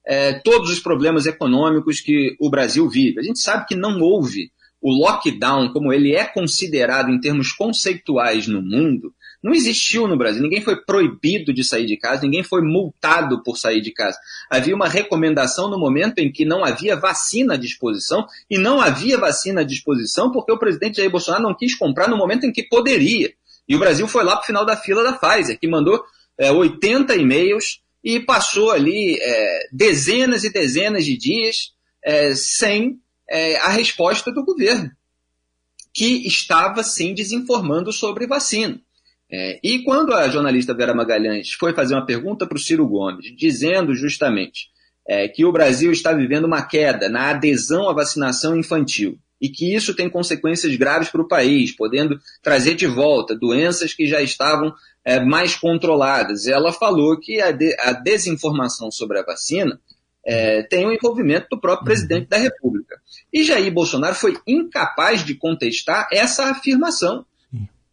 é, 0.06 0.34
todos 0.34 0.70
os 0.70 0.80
problemas 0.80 1.26
econômicos 1.26 2.00
que 2.02 2.36
o 2.40 2.50
Brasil 2.50 2.88
vive. 2.90 3.20
A 3.20 3.24
gente 3.24 3.40
sabe 3.40 3.66
que 3.66 3.76
não 3.76 4.00
houve 4.00 4.52
o 4.84 4.92
lockdown, 4.92 5.72
como 5.72 5.94
ele 5.94 6.14
é 6.14 6.26
considerado 6.26 7.10
em 7.10 7.18
termos 7.18 7.54
conceituais 7.54 8.48
no 8.48 8.62
mundo, 8.62 9.14
não 9.42 9.54
existiu 9.54 10.08
no 10.08 10.18
Brasil. 10.18 10.44
Ninguém 10.44 10.62
foi 10.62 10.76
proibido 10.76 11.54
de 11.54 11.64
sair 11.64 11.86
de 11.86 11.96
casa, 11.96 12.24
ninguém 12.24 12.44
foi 12.44 12.62
multado 12.62 13.42
por 13.44 13.58
sair 13.58 13.80
de 13.80 13.92
casa. 13.92 14.18
Havia 14.50 14.76
uma 14.76 14.90
recomendação 14.90 15.70
no 15.70 15.80
momento 15.80 16.20
em 16.20 16.30
que 16.30 16.44
não 16.44 16.66
havia 16.66 16.98
vacina 16.98 17.54
à 17.54 17.58
disposição, 17.58 18.26
e 18.50 18.58
não 18.58 18.82
havia 18.82 19.18
vacina 19.18 19.62
à 19.62 19.64
disposição 19.64 20.32
porque 20.32 20.52
o 20.52 20.60
presidente 20.60 20.98
Jair 20.98 21.10
Bolsonaro 21.10 21.44
não 21.44 21.56
quis 21.56 21.74
comprar 21.76 22.10
no 22.10 22.18
momento 22.18 22.46
em 22.46 22.52
que 22.52 22.64
poderia. 22.64 23.34
E 23.68 23.76
o 23.76 23.80
Brasil 23.80 24.08
foi 24.08 24.24
lá 24.24 24.36
para 24.36 24.44
o 24.44 24.46
final 24.46 24.66
da 24.66 24.76
fila 24.76 25.04
da 25.04 25.14
Pfizer, 25.14 25.60
que 25.60 25.68
mandou 25.68 26.04
é, 26.38 26.52
80 26.52 27.16
e-mails 27.16 27.82
e 28.04 28.20
passou 28.20 28.72
ali 28.72 29.18
é, 29.20 29.68
dezenas 29.72 30.44
e 30.44 30.52
dezenas 30.52 31.06
de 31.06 31.18
dias 31.18 31.72
é, 32.04 32.36
sem 32.36 33.00
é, 33.30 33.58
a 33.58 33.70
resposta 33.70 34.32
do 34.32 34.44
governo, 34.44 34.92
que 35.94 36.28
estava 36.28 36.84
sim 36.84 37.14
desinformando 37.14 37.94
sobre 37.94 38.28
vacina. 38.28 38.80
É, 39.32 39.60
e 39.64 39.80
quando 39.84 40.14
a 40.14 40.30
jornalista 40.30 40.76
Vera 40.76 40.94
Magalhães 40.94 41.54
foi 41.54 41.74
fazer 41.74 41.96
uma 41.96 42.06
pergunta 42.06 42.46
para 42.46 42.58
o 42.58 42.62
Ciro 42.62 42.88
Gomes, 42.88 43.36
dizendo 43.36 43.96
justamente 43.96 44.68
é, 45.08 45.28
que 45.28 45.46
o 45.46 45.52
Brasil 45.52 45.92
está 45.92 46.14
vivendo 46.14 46.46
uma 46.46 46.62
queda 46.62 47.10
na 47.10 47.32
adesão 47.32 47.90
à 47.90 47.94
vacinação 47.94 48.56
infantil, 48.56 49.18
e 49.44 49.50
que 49.50 49.76
isso 49.76 49.94
tem 49.94 50.10
consequências 50.10 50.74
graves 50.78 51.10
para 51.10 51.22
o 51.22 51.28
país, 51.28 51.76
podendo 51.76 52.18
trazer 52.42 52.76
de 52.76 52.88
volta 52.88 53.36
doenças 53.36 53.94
que 53.94 54.08
já 54.08 54.22
estavam 54.22 54.74
é, 55.04 55.20
mais 55.20 55.54
controladas. 55.54 56.48
Ela 56.48 56.72
falou 56.72 57.20
que 57.20 57.42
a, 57.42 57.52
de, 57.52 57.76
a 57.82 57.92
desinformação 57.92 58.90
sobre 58.90 59.20
a 59.20 59.24
vacina 59.24 59.78
é, 60.26 60.64
tem 60.64 60.86
o 60.86 60.88
um 60.88 60.92
envolvimento 60.94 61.48
do 61.52 61.60
próprio 61.60 61.84
presidente 61.84 62.30
da 62.30 62.38
República. 62.38 62.96
E 63.34 63.44
Jair 63.44 63.70
Bolsonaro 63.74 64.16
foi 64.16 64.38
incapaz 64.48 65.26
de 65.26 65.36
contestar 65.36 66.08
essa 66.10 66.50
afirmação 66.50 67.26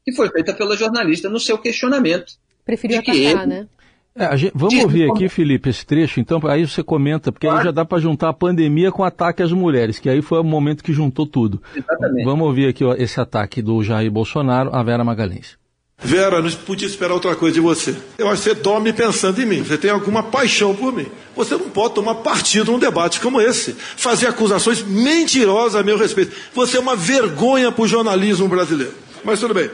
que 0.04 0.12
foi 0.12 0.30
feita 0.30 0.54
pela 0.54 0.76
jornalista 0.76 1.28
no 1.28 1.40
seu 1.40 1.58
questionamento. 1.58 2.34
Preferiu 2.64 3.00
atacar, 3.00 3.16
ele, 3.16 3.46
né? 3.46 3.68
É, 4.14 4.36
gente, 4.36 4.52
vamos 4.54 4.74
de... 4.74 4.82
ouvir 4.82 5.10
aqui, 5.10 5.28
Felipe, 5.28 5.70
esse 5.70 5.86
trecho, 5.86 6.18
então, 6.18 6.40
aí 6.48 6.66
você 6.66 6.82
comenta, 6.82 7.30
porque 7.30 7.46
claro. 7.46 7.60
aí 7.60 7.64
já 7.66 7.70
dá 7.70 7.84
para 7.84 8.00
juntar 8.00 8.28
a 8.28 8.32
pandemia 8.32 8.90
com 8.90 9.02
o 9.02 9.04
ataque 9.04 9.42
às 9.42 9.52
mulheres, 9.52 9.98
que 9.98 10.08
aí 10.08 10.20
foi 10.20 10.40
o 10.40 10.44
momento 10.44 10.82
que 10.82 10.92
juntou 10.92 11.26
tudo. 11.26 11.62
Exatamente. 11.74 12.24
Vamos 12.24 12.46
ouvir 12.46 12.68
aqui 12.68 12.84
ó, 12.84 12.94
esse 12.94 13.20
ataque 13.20 13.62
do 13.62 13.82
Jair 13.82 14.10
Bolsonaro 14.10 14.74
à 14.74 14.82
Vera 14.82 15.04
Magalhães. 15.04 15.58
Vera, 16.02 16.40
não 16.40 16.50
podia 16.50 16.88
esperar 16.88 17.12
outra 17.12 17.36
coisa 17.36 17.54
de 17.54 17.60
você. 17.60 17.94
Eu 18.16 18.28
acho 18.28 18.42
que 18.42 18.48
você 18.48 18.54
dorme 18.54 18.90
pensando 18.90 19.40
em 19.40 19.44
mim. 19.44 19.62
Você 19.62 19.76
tem 19.76 19.90
alguma 19.90 20.22
paixão 20.22 20.74
por 20.74 20.92
mim. 20.94 21.06
Você 21.36 21.54
não 21.54 21.68
pode 21.68 21.94
tomar 21.94 22.16
partido 22.16 22.72
num 22.72 22.78
debate 22.78 23.20
como 23.20 23.38
esse. 23.38 23.74
Fazer 23.74 24.26
acusações 24.26 24.82
mentirosas 24.82 25.78
a 25.78 25.84
meu 25.84 25.98
respeito. 25.98 26.34
Você 26.54 26.78
é 26.78 26.80
uma 26.80 26.96
vergonha 26.96 27.70
para 27.70 27.82
o 27.82 27.86
jornalismo 27.86 28.48
brasileiro. 28.48 28.94
Mas 29.22 29.40
tudo 29.40 29.52
bem. 29.52 29.70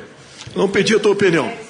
Não 0.56 0.68
pedi 0.68 0.96
a 0.96 0.98
tua 0.98 1.12
opinião. 1.12 1.65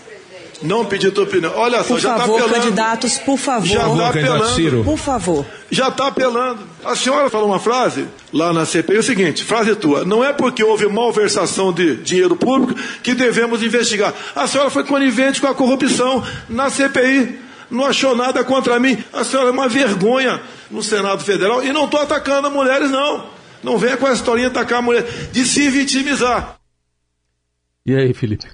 Não 0.62 0.84
pedi 0.84 1.08
a 1.08 1.10
tua 1.10 1.24
opinião. 1.24 1.52
Olha 1.54 1.78
só, 1.82 1.94
por 1.94 2.00
já 2.00 2.12
está 2.12 2.24
apelando. 2.24 2.54
Candidatos, 2.54 3.18
por 3.18 3.36
favor. 3.36 3.66
Já 3.66 3.88
está 3.88 4.08
apelando. 4.08 4.54
Ciro. 4.54 4.84
Por 4.84 4.98
favor. 4.98 5.46
Já 5.70 5.88
está 5.88 6.06
apelando. 6.06 6.60
A 6.84 6.96
senhora 6.96 7.28
falou 7.28 7.48
uma 7.48 7.58
frase 7.58 8.06
lá 8.32 8.52
na 8.52 8.64
CPI, 8.64 8.96
é 8.96 8.98
o 9.00 9.02
seguinte, 9.02 9.44
frase 9.44 9.74
tua, 9.74 10.04
não 10.04 10.24
é 10.24 10.32
porque 10.32 10.62
houve 10.62 10.86
malversação 10.86 11.72
de 11.72 11.96
dinheiro 11.96 12.36
público 12.36 12.80
que 13.02 13.14
devemos 13.14 13.62
investigar. 13.62 14.14
A 14.34 14.46
senhora 14.46 14.70
foi 14.70 14.84
conivente 14.84 15.40
com 15.40 15.46
a 15.46 15.54
corrupção 15.54 16.24
na 16.48 16.70
CPI, 16.70 17.38
não 17.70 17.84
achou 17.84 18.16
nada 18.16 18.42
contra 18.44 18.78
mim. 18.78 18.96
A 19.12 19.24
senhora 19.24 19.48
é 19.48 19.52
uma 19.52 19.68
vergonha 19.68 20.40
no 20.70 20.82
Senado 20.82 21.22
Federal 21.22 21.62
e 21.62 21.72
não 21.72 21.84
estou 21.84 22.00
atacando 22.00 22.50
mulheres, 22.50 22.90
não. 22.90 23.26
Não 23.62 23.76
venha 23.78 23.96
com 23.96 24.06
essa 24.06 24.16
historinha 24.16 24.48
de 24.48 24.56
atacar 24.56 24.78
a 24.78 24.82
mulher, 24.82 25.04
de 25.32 25.44
se 25.44 25.68
vitimizar. 25.68 26.56
E 27.84 27.94
aí, 27.94 28.14
Felipe? 28.14 28.46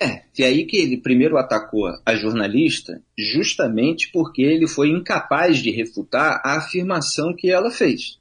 É, 0.00 0.22
e 0.36 0.42
aí 0.42 0.64
que 0.64 0.76
ele 0.76 0.96
primeiro 0.96 1.36
atacou 1.36 1.86
a 2.04 2.14
jornalista 2.14 3.02
justamente 3.16 4.10
porque 4.10 4.42
ele 4.42 4.66
foi 4.66 4.88
incapaz 4.88 5.58
de 5.58 5.70
refutar 5.70 6.40
a 6.44 6.56
afirmação 6.56 7.34
que 7.34 7.50
ela 7.50 7.70
fez. 7.70 8.18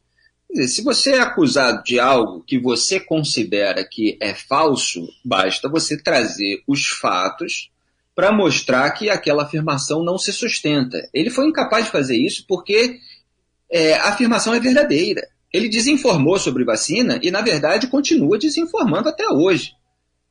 Dizer, 0.49 0.67
se 0.67 0.83
você 0.83 1.11
é 1.11 1.19
acusado 1.21 1.81
de 1.83 1.97
algo 1.97 2.43
que 2.43 2.59
você 2.59 2.99
considera 2.99 3.87
que 3.89 4.17
é 4.21 4.33
falso, 4.33 5.07
basta 5.23 5.69
você 5.69 5.97
trazer 5.97 6.61
os 6.67 6.87
fatos 6.87 7.71
para 8.13 8.33
mostrar 8.33 8.91
que 8.91 9.09
aquela 9.09 9.43
afirmação 9.43 10.03
não 10.03 10.17
se 10.17 10.33
sustenta. 10.33 10.97
Ele 11.13 11.29
foi 11.29 11.47
incapaz 11.47 11.85
de 11.85 11.91
fazer 11.91 12.17
isso 12.17 12.43
porque 12.47 12.99
é, 13.71 13.93
a 13.93 14.09
afirmação 14.09 14.53
é 14.53 14.59
verdadeira. 14.59 15.25
Ele 15.53 15.69
desinformou 15.69 16.37
sobre 16.37 16.65
vacina 16.65 17.17
e, 17.23 17.31
na 17.31 17.41
verdade, 17.41 17.87
continua 17.87 18.37
desinformando 18.37 19.07
até 19.07 19.27
hoje. 19.29 19.73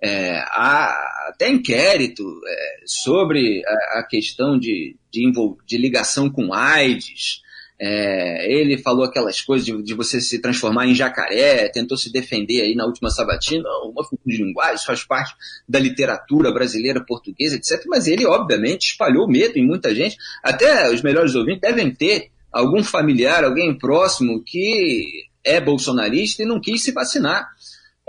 É, 0.02 0.38
há 0.48 1.28
até 1.28 1.48
inquérito 1.50 2.22
é, 2.46 2.82
sobre 2.86 3.62
a, 3.66 4.00
a 4.00 4.06
questão 4.08 4.58
de, 4.58 4.96
de, 5.10 5.32
de, 5.66 5.76
ligação 5.76 6.30
com 6.30 6.54
AIDS. 6.54 7.42
É, 7.78 8.50
ele 8.52 8.78
falou 8.78 9.04
aquelas 9.04 9.40
coisas 9.40 9.64
de, 9.64 9.82
de, 9.82 9.94
você 9.94 10.20
se 10.20 10.38
transformar 10.40 10.86
em 10.86 10.94
jacaré, 10.94 11.68
tentou 11.68 11.96
se 11.96 12.12
defender 12.12 12.60
aí 12.62 12.74
na 12.74 12.84
última 12.84 13.10
sabatina, 13.10 13.64
uma 13.84 14.04
função 14.04 14.24
de 14.26 14.36
linguagem, 14.36 14.84
faz 14.84 15.02
parte 15.04 15.34
da 15.68 15.78
literatura 15.78 16.52
brasileira, 16.52 17.04
portuguesa, 17.04 17.56
etc. 17.56 17.84
Mas 17.86 18.06
ele, 18.06 18.26
obviamente, 18.26 18.92
espalhou 18.92 19.28
medo 19.28 19.58
em 19.58 19.66
muita 19.66 19.94
gente. 19.94 20.16
Até 20.42 20.90
os 20.90 21.02
melhores 21.02 21.34
ouvintes 21.34 21.60
devem 21.60 21.90
ter 21.94 22.30
algum 22.52 22.82
familiar, 22.82 23.44
alguém 23.44 23.76
próximo 23.76 24.42
que 24.44 25.24
é 25.44 25.60
bolsonarista 25.60 26.42
e 26.42 26.46
não 26.46 26.60
quis 26.60 26.82
se 26.82 26.92
vacinar. 26.92 27.48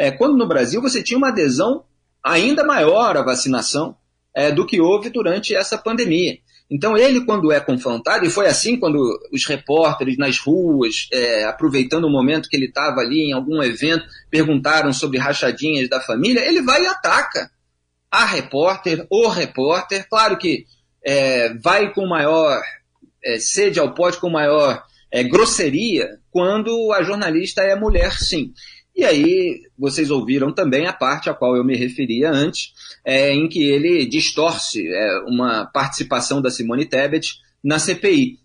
É, 0.01 0.09
quando 0.09 0.35
no 0.35 0.47
Brasil 0.47 0.81
você 0.81 1.03
tinha 1.03 1.15
uma 1.15 1.27
adesão 1.27 1.83
ainda 2.23 2.63
maior 2.63 3.15
à 3.15 3.21
vacinação 3.21 3.95
é, 4.35 4.51
do 4.51 4.65
que 4.65 4.81
houve 4.81 5.11
durante 5.11 5.55
essa 5.55 5.77
pandemia. 5.77 6.39
Então, 6.71 6.97
ele, 6.97 7.23
quando 7.23 7.51
é 7.51 7.59
confrontado, 7.59 8.25
e 8.25 8.29
foi 8.31 8.47
assim 8.47 8.79
quando 8.79 8.97
os 9.31 9.45
repórteres 9.45 10.17
nas 10.17 10.39
ruas, 10.39 11.07
é, 11.13 11.43
aproveitando 11.43 12.05
o 12.05 12.09
momento 12.09 12.49
que 12.49 12.55
ele 12.55 12.65
estava 12.65 13.01
ali 13.01 13.29
em 13.29 13.33
algum 13.33 13.61
evento, 13.61 14.03
perguntaram 14.31 14.91
sobre 14.91 15.19
rachadinhas 15.19 15.87
da 15.87 16.01
família, 16.01 16.47
ele 16.47 16.63
vai 16.63 16.81
e 16.81 16.87
ataca 16.87 17.51
a 18.09 18.25
repórter, 18.25 19.05
o 19.07 19.27
repórter. 19.27 20.07
Claro 20.09 20.35
que 20.35 20.65
é, 21.05 21.53
vai 21.59 21.93
com 21.93 22.07
maior 22.07 22.59
é, 23.23 23.37
sede 23.37 23.79
ao 23.79 23.93
pote, 23.93 24.19
com 24.19 24.31
maior 24.31 24.81
é, 25.11 25.23
grosseria, 25.23 26.17
quando 26.31 26.91
a 26.91 27.03
jornalista 27.03 27.61
é 27.61 27.75
mulher, 27.75 28.13
sim. 28.13 28.51
E 28.95 29.03
aí 29.03 29.61
vocês 29.77 30.11
ouviram 30.11 30.53
também 30.53 30.85
a 30.85 30.93
parte 30.93 31.29
a 31.29 31.33
qual 31.33 31.55
eu 31.55 31.63
me 31.63 31.75
referia 31.75 32.29
antes, 32.29 32.73
é, 33.05 33.33
em 33.33 33.47
que 33.47 33.63
ele 33.63 34.05
distorce 34.05 34.85
é, 34.87 35.19
uma 35.27 35.65
participação 35.65 36.41
da 36.41 36.51
Simone 36.51 36.85
Tebet 36.85 37.35
na 37.63 37.79
CPI. 37.79 38.39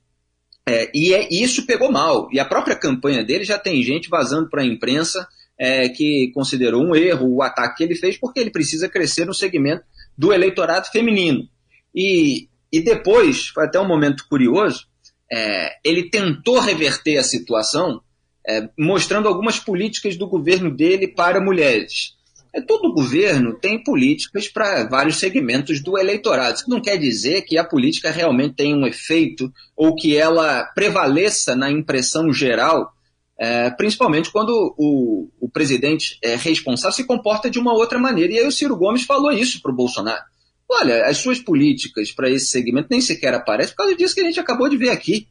É, 0.68 0.90
e 0.94 1.14
é, 1.14 1.29
isso 1.33 1.66
pegou 1.66 1.90
mal. 1.90 2.29
E 2.33 2.40
a 2.40 2.44
própria 2.44 2.77
campanha 2.77 3.25
dele 3.25 3.44
já 3.44 3.59
tem 3.59 3.83
gente 3.83 4.09
vazando 4.09 4.49
para 4.49 4.62
a 4.62 4.66
imprensa 4.66 5.27
é, 5.59 5.88
que 5.88 6.31
considerou 6.35 6.83
um 6.83 6.94
erro 6.94 7.35
o 7.35 7.42
ataque 7.42 7.79
que 7.79 7.85
ele 7.85 7.94
fez, 7.94 8.16
porque 8.16 8.40
ele 8.40 8.51
precisa 8.51 8.88
crescer 8.88 9.25
no 9.25 9.35
segmento 9.35 9.85
do 10.16 10.33
eleitorado 10.33 10.88
feminino. 10.88 11.49
E, 11.94 12.49
e 12.73 12.81
depois, 12.81 13.49
foi 13.49 13.64
até 13.64 13.81
um 13.81 13.88
momento 13.88 14.27
curioso, 14.29 14.87
é, 15.31 15.77
ele 15.85 16.11
tentou 16.11 16.61
reverter 16.61 17.16
a 17.16 17.25
situação 17.25 18.01
é, 18.47 18.69
mostrando 18.79 19.29
algumas 19.29 19.59
políticas 19.59 20.17
do 20.17 20.29
governo 20.29 20.71
dele 20.71 21.09
para 21.09 21.41
mulheres. 21.41 22.15
É, 22.55 22.61
todo 22.61 22.95
governo 22.95 23.59
tem 23.59 23.83
políticas 23.83 24.49
para 24.49 24.85
vários 24.85 25.19
segmentos 25.19 25.83
do 25.83 25.99
eleitorado. 25.99 26.57
Isso 26.57 26.71
não 26.71 26.81
quer 26.81 26.97
dizer 26.97 27.43
que 27.43 27.59
a 27.59 27.65
política 27.65 28.11
realmente 28.11 28.55
tenha 28.55 28.77
um 28.77 28.87
efeito 28.87 29.53
ou 29.77 29.95
que 29.95 30.17
ela 30.17 30.65
prevaleça 30.75 31.55
na 31.55 31.71
impressão 31.71 32.33
geral, 32.33 32.93
é, 33.39 33.69
principalmente 33.71 34.31
quando 34.31 34.75
o, 34.79 35.29
o 35.41 35.51
presidente 35.51 36.17
é 36.23 36.35
responsável 36.37 36.97
se 36.97 37.05
comporta 37.05 37.51
de 37.51 37.59
uma 37.59 37.75
outra 37.75 37.99
maneira. 37.99 38.33
E 38.33 38.39
aí 38.39 38.47
o 38.47 38.53
Ciro 38.53 38.77
Gomes 38.77 39.03
falou 39.03 39.33
isso 39.33 39.61
para 39.61 39.73
o 39.73 39.77
Bolsonaro. 39.77 40.23
Olha, 40.69 41.05
as 41.05 41.19
suas 41.19 41.39
políticas 41.39 42.11
para 42.11 42.31
esse 42.31 42.47
segmento 42.47 42.89
nem 42.91 43.01
sequer 43.01 43.35
aparecem 43.35 43.75
por 43.75 43.83
causa 43.83 43.97
disso 43.97 44.15
que 44.15 44.21
a 44.21 44.25
gente 44.25 44.41
acabou 44.41 44.69
de 44.69 44.77
ver 44.77 44.91
aqui 44.91 45.29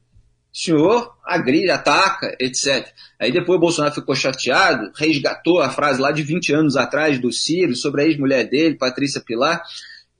senhor 0.55 1.13
agride, 1.25 1.69
ataca, 1.69 2.33
etc. 2.39 2.87
Aí 3.19 3.29
depois 3.29 3.57
o 3.57 3.59
Bolsonaro 3.59 3.93
ficou 3.93 4.15
chateado, 4.15 4.89
resgatou 4.95 5.59
a 5.59 5.69
frase 5.69 5.99
lá 5.99 6.13
de 6.13 6.23
20 6.23 6.53
anos 6.53 6.77
atrás 6.77 7.19
do 7.19 7.29
Ciro 7.29 7.75
sobre 7.75 8.01
a 8.01 8.05
ex-mulher 8.05 8.47
dele, 8.47 8.75
Patrícia 8.75 9.19
Pilar, 9.19 9.61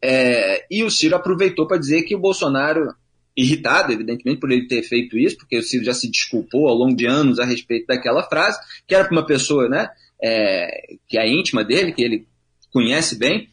é, 0.02 0.65
e 0.69 0.84
o 0.84 0.91
Ciro 0.91 1.15
aproveitou 1.15 1.65
para 1.65 1.78
dizer 1.78 2.04
que 2.04 2.13
o 2.13 2.19
Bolsonaro, 2.19 2.93
irritado, 3.36 3.93
evidentemente, 3.93 4.41
por 4.41 4.52
ele 4.52 4.67
ter 4.67 4.84
feito 4.84 5.17
isso, 5.17 5.38
porque 5.38 5.58
o 5.58 5.63
Ciro 5.63 5.86
já 5.86 5.93
se 5.93 6.12
desculpou 6.12 6.67
ao 6.67 6.76
longo 6.76 6.98
de 6.98 7.06
anos 7.06 7.39
a 7.39 7.45
respeito 7.45 7.88
daquela 7.88 8.21
frase, 8.21 8.60
que 8.86 8.93
era 8.93 9.06
para 9.06 9.15
uma 9.15 9.26
pessoa 9.26 9.69
né, 9.69 9.88
é, 10.21 10.95
que 11.08 11.17
é 11.17 11.26
íntima 11.32 11.63
dele, 11.63 11.93
que 11.93 12.04
ele 12.04 12.28
conhece 12.74 13.17
bem, 13.17 13.48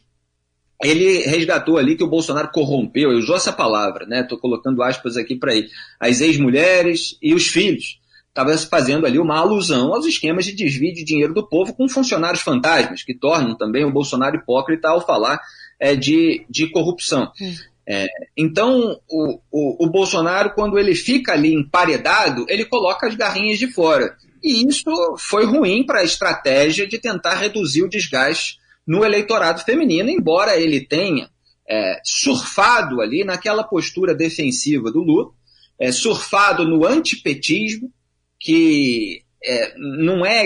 ele 0.81 1.19
resgatou 1.19 1.77
ali 1.77 1.95
que 1.95 2.03
o 2.03 2.09
Bolsonaro 2.09 2.51
corrompeu, 2.51 3.11
ele 3.11 3.19
usou 3.19 3.35
essa 3.35 3.51
palavra, 3.51 4.05
né? 4.05 4.21
Estou 4.21 4.37
colocando 4.37 4.81
aspas 4.81 5.17
aqui 5.17 5.35
para 5.35 5.53
ele, 5.53 5.69
as 5.99 6.21
ex-mulheres 6.21 7.17
e 7.21 7.33
os 7.33 7.47
filhos. 7.47 7.99
Estava 8.29 8.57
fazendo 8.57 9.05
ali 9.05 9.19
uma 9.19 9.37
alusão 9.37 9.93
aos 9.93 10.07
esquemas 10.07 10.45
de 10.45 10.55
desvio 10.55 10.93
de 10.93 11.03
dinheiro 11.03 11.33
do 11.33 11.47
povo 11.47 11.73
com 11.73 11.87
funcionários 11.87 12.41
fantasmas, 12.41 13.03
que 13.03 13.13
tornam 13.13 13.55
também 13.55 13.85
o 13.85 13.91
Bolsonaro 13.91 14.37
hipócrita 14.37 14.89
ao 14.89 15.05
falar 15.05 15.39
é, 15.79 15.95
de, 15.95 16.43
de 16.49 16.67
corrupção. 16.71 17.31
Hum. 17.39 17.53
É, 17.85 18.07
então, 18.35 18.99
o, 19.07 19.39
o, 19.51 19.85
o 19.85 19.89
Bolsonaro, 19.89 20.53
quando 20.55 20.79
ele 20.79 20.95
fica 20.95 21.33
ali 21.33 21.53
emparedado, 21.53 22.45
ele 22.49 22.65
coloca 22.65 23.07
as 23.07 23.15
garrinhas 23.15 23.59
de 23.59 23.67
fora. 23.67 24.15
E 24.41 24.67
isso 24.67 24.89
foi 25.17 25.45
ruim 25.45 25.85
para 25.85 25.99
a 25.99 26.03
estratégia 26.03 26.87
de 26.87 26.97
tentar 26.97 27.35
reduzir 27.35 27.83
o 27.83 27.89
desgaste 27.89 28.57
no 28.85 29.03
eleitorado 29.03 29.61
feminino, 29.61 30.09
embora 30.09 30.57
ele 30.57 30.81
tenha 30.81 31.29
é, 31.67 32.01
surfado 32.03 33.01
ali 33.01 33.23
naquela 33.23 33.63
postura 33.63 34.13
defensiva 34.13 34.91
do 34.91 34.99
Lula, 34.99 35.31
é, 35.79 35.91
surfado 35.91 36.65
no 36.65 36.85
antipetismo, 36.85 37.91
que 38.39 39.23
é, 39.43 39.73
não 39.77 40.25
é 40.25 40.45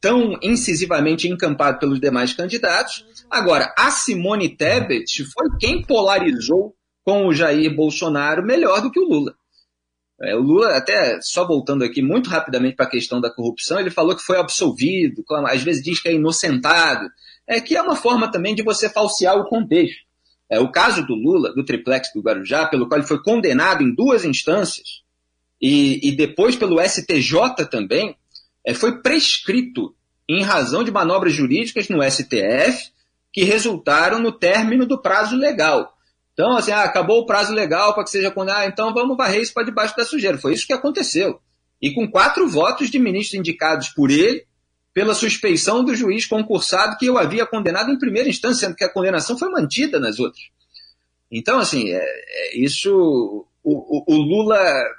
tão 0.00 0.38
incisivamente 0.42 1.28
encampado 1.28 1.78
pelos 1.78 2.00
demais 2.00 2.32
candidatos. 2.32 3.04
Agora, 3.30 3.72
a 3.76 3.90
Simone 3.90 4.48
Tebet 4.48 5.24
foi 5.24 5.46
quem 5.58 5.82
polarizou 5.82 6.74
com 7.04 7.26
o 7.26 7.34
Jair 7.34 7.74
Bolsonaro 7.74 8.42
melhor 8.42 8.80
do 8.80 8.90
que 8.90 8.98
o 8.98 9.08
Lula. 9.08 9.34
É, 10.22 10.34
o 10.36 10.40
Lula, 10.40 10.76
até 10.76 11.18
só 11.22 11.46
voltando 11.46 11.82
aqui 11.82 12.02
muito 12.02 12.28
rapidamente 12.28 12.76
para 12.76 12.86
a 12.86 12.90
questão 12.90 13.20
da 13.20 13.32
corrupção, 13.32 13.80
ele 13.80 13.90
falou 13.90 14.14
que 14.14 14.22
foi 14.22 14.38
absolvido, 14.38 15.22
às 15.46 15.62
vezes 15.62 15.82
diz 15.82 16.00
que 16.00 16.08
é 16.08 16.14
inocentado 16.14 17.08
é 17.50 17.60
que 17.60 17.76
é 17.76 17.82
uma 17.82 17.96
forma 17.96 18.30
também 18.30 18.54
de 18.54 18.62
você 18.62 18.88
falsear 18.88 19.36
o 19.36 19.44
contexto. 19.44 20.04
É, 20.48 20.60
o 20.60 20.70
caso 20.70 21.04
do 21.04 21.14
Lula, 21.14 21.52
do 21.52 21.64
triplex 21.64 22.12
do 22.14 22.20
Guarujá, 22.20 22.66
pelo 22.66 22.86
qual 22.88 22.98
ele 22.98 23.08
foi 23.08 23.20
condenado 23.20 23.82
em 23.82 23.92
duas 23.92 24.24
instâncias, 24.24 25.02
e, 25.60 26.08
e 26.08 26.16
depois 26.16 26.54
pelo 26.54 26.80
STJ 26.80 27.66
também, 27.68 28.16
é, 28.64 28.72
foi 28.72 29.02
prescrito 29.02 29.94
em 30.28 30.42
razão 30.42 30.84
de 30.84 30.92
manobras 30.92 31.32
jurídicas 31.32 31.88
no 31.88 32.02
STF 32.08 32.92
que 33.32 33.42
resultaram 33.42 34.20
no 34.20 34.30
término 34.30 34.86
do 34.86 35.02
prazo 35.02 35.36
legal. 35.36 35.92
Então, 36.32 36.56
assim, 36.56 36.70
ah, 36.70 36.84
acabou 36.84 37.18
o 37.18 37.26
prazo 37.26 37.52
legal 37.52 37.94
para 37.94 38.04
que 38.04 38.10
seja 38.10 38.30
condenado, 38.30 38.62
ah, 38.62 38.66
então 38.66 38.94
vamos 38.94 39.16
varrer 39.16 39.40
isso 39.40 39.52
para 39.52 39.64
debaixo 39.64 39.96
da 39.96 40.04
sujeira. 40.04 40.38
Foi 40.38 40.54
isso 40.54 40.66
que 40.66 40.72
aconteceu. 40.72 41.40
E 41.82 41.92
com 41.92 42.08
quatro 42.08 42.48
votos 42.48 42.90
de 42.90 42.98
ministros 42.98 43.38
indicados 43.38 43.88
por 43.88 44.10
ele, 44.10 44.46
pela 45.00 45.14
suspeição 45.14 45.82
do 45.82 45.94
juiz 45.94 46.26
concursado 46.26 46.98
que 46.98 47.06
eu 47.06 47.16
havia 47.16 47.46
condenado 47.46 47.90
em 47.90 47.98
primeira 47.98 48.28
instância, 48.28 48.66
sendo 48.66 48.76
que 48.76 48.84
a 48.84 48.92
condenação 48.92 49.38
foi 49.38 49.48
mantida 49.48 49.98
nas 49.98 50.20
outras. 50.20 50.42
Então, 51.32 51.58
assim, 51.58 51.88
é, 51.88 51.96
é, 51.96 52.58
isso 52.58 53.46
o, 53.64 53.72
o, 53.72 54.14
o 54.14 54.16
Lula 54.18 54.58
é, 54.58 54.90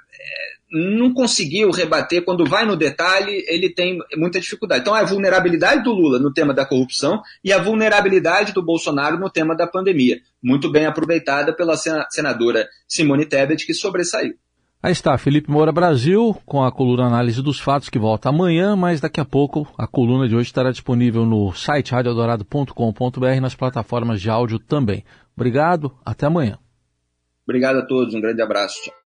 não 0.72 1.14
conseguiu 1.14 1.70
rebater. 1.70 2.24
Quando 2.24 2.44
vai 2.44 2.66
no 2.66 2.74
detalhe, 2.74 3.44
ele 3.46 3.70
tem 3.70 4.00
muita 4.16 4.40
dificuldade. 4.40 4.80
Então, 4.80 4.92
a 4.92 5.04
vulnerabilidade 5.04 5.84
do 5.84 5.92
Lula 5.92 6.18
no 6.18 6.34
tema 6.34 6.52
da 6.52 6.66
corrupção 6.66 7.22
e 7.44 7.52
a 7.52 7.62
vulnerabilidade 7.62 8.52
do 8.52 8.60
Bolsonaro 8.60 9.20
no 9.20 9.30
tema 9.30 9.54
da 9.54 9.68
pandemia. 9.68 10.20
Muito 10.42 10.68
bem 10.68 10.84
aproveitada 10.84 11.54
pela 11.54 11.76
senadora 12.10 12.68
Simone 12.88 13.24
Tebet, 13.24 13.64
que 13.64 13.72
sobressaiu. 13.72 14.34
Aí 14.82 14.90
está, 14.90 15.16
Felipe 15.16 15.48
Moura 15.48 15.70
Brasil, 15.70 16.36
com 16.44 16.64
a 16.64 16.72
coluna 16.72 17.06
Análise 17.06 17.40
dos 17.40 17.60
Fatos, 17.60 17.88
que 17.88 18.00
volta 18.00 18.30
amanhã, 18.30 18.74
mas 18.74 19.00
daqui 19.00 19.20
a 19.20 19.24
pouco 19.24 19.64
a 19.78 19.86
coluna 19.86 20.26
de 20.28 20.34
hoje 20.34 20.48
estará 20.48 20.72
disponível 20.72 21.24
no 21.24 21.52
site 21.52 21.92
radioadorado.com.br 21.92 23.26
e 23.36 23.40
nas 23.40 23.54
plataformas 23.54 24.20
de 24.20 24.28
áudio 24.28 24.58
também. 24.58 25.04
Obrigado, 25.36 25.96
até 26.04 26.26
amanhã. 26.26 26.58
Obrigado 27.46 27.76
a 27.76 27.86
todos, 27.86 28.12
um 28.12 28.20
grande 28.20 28.42
abraço. 28.42 28.92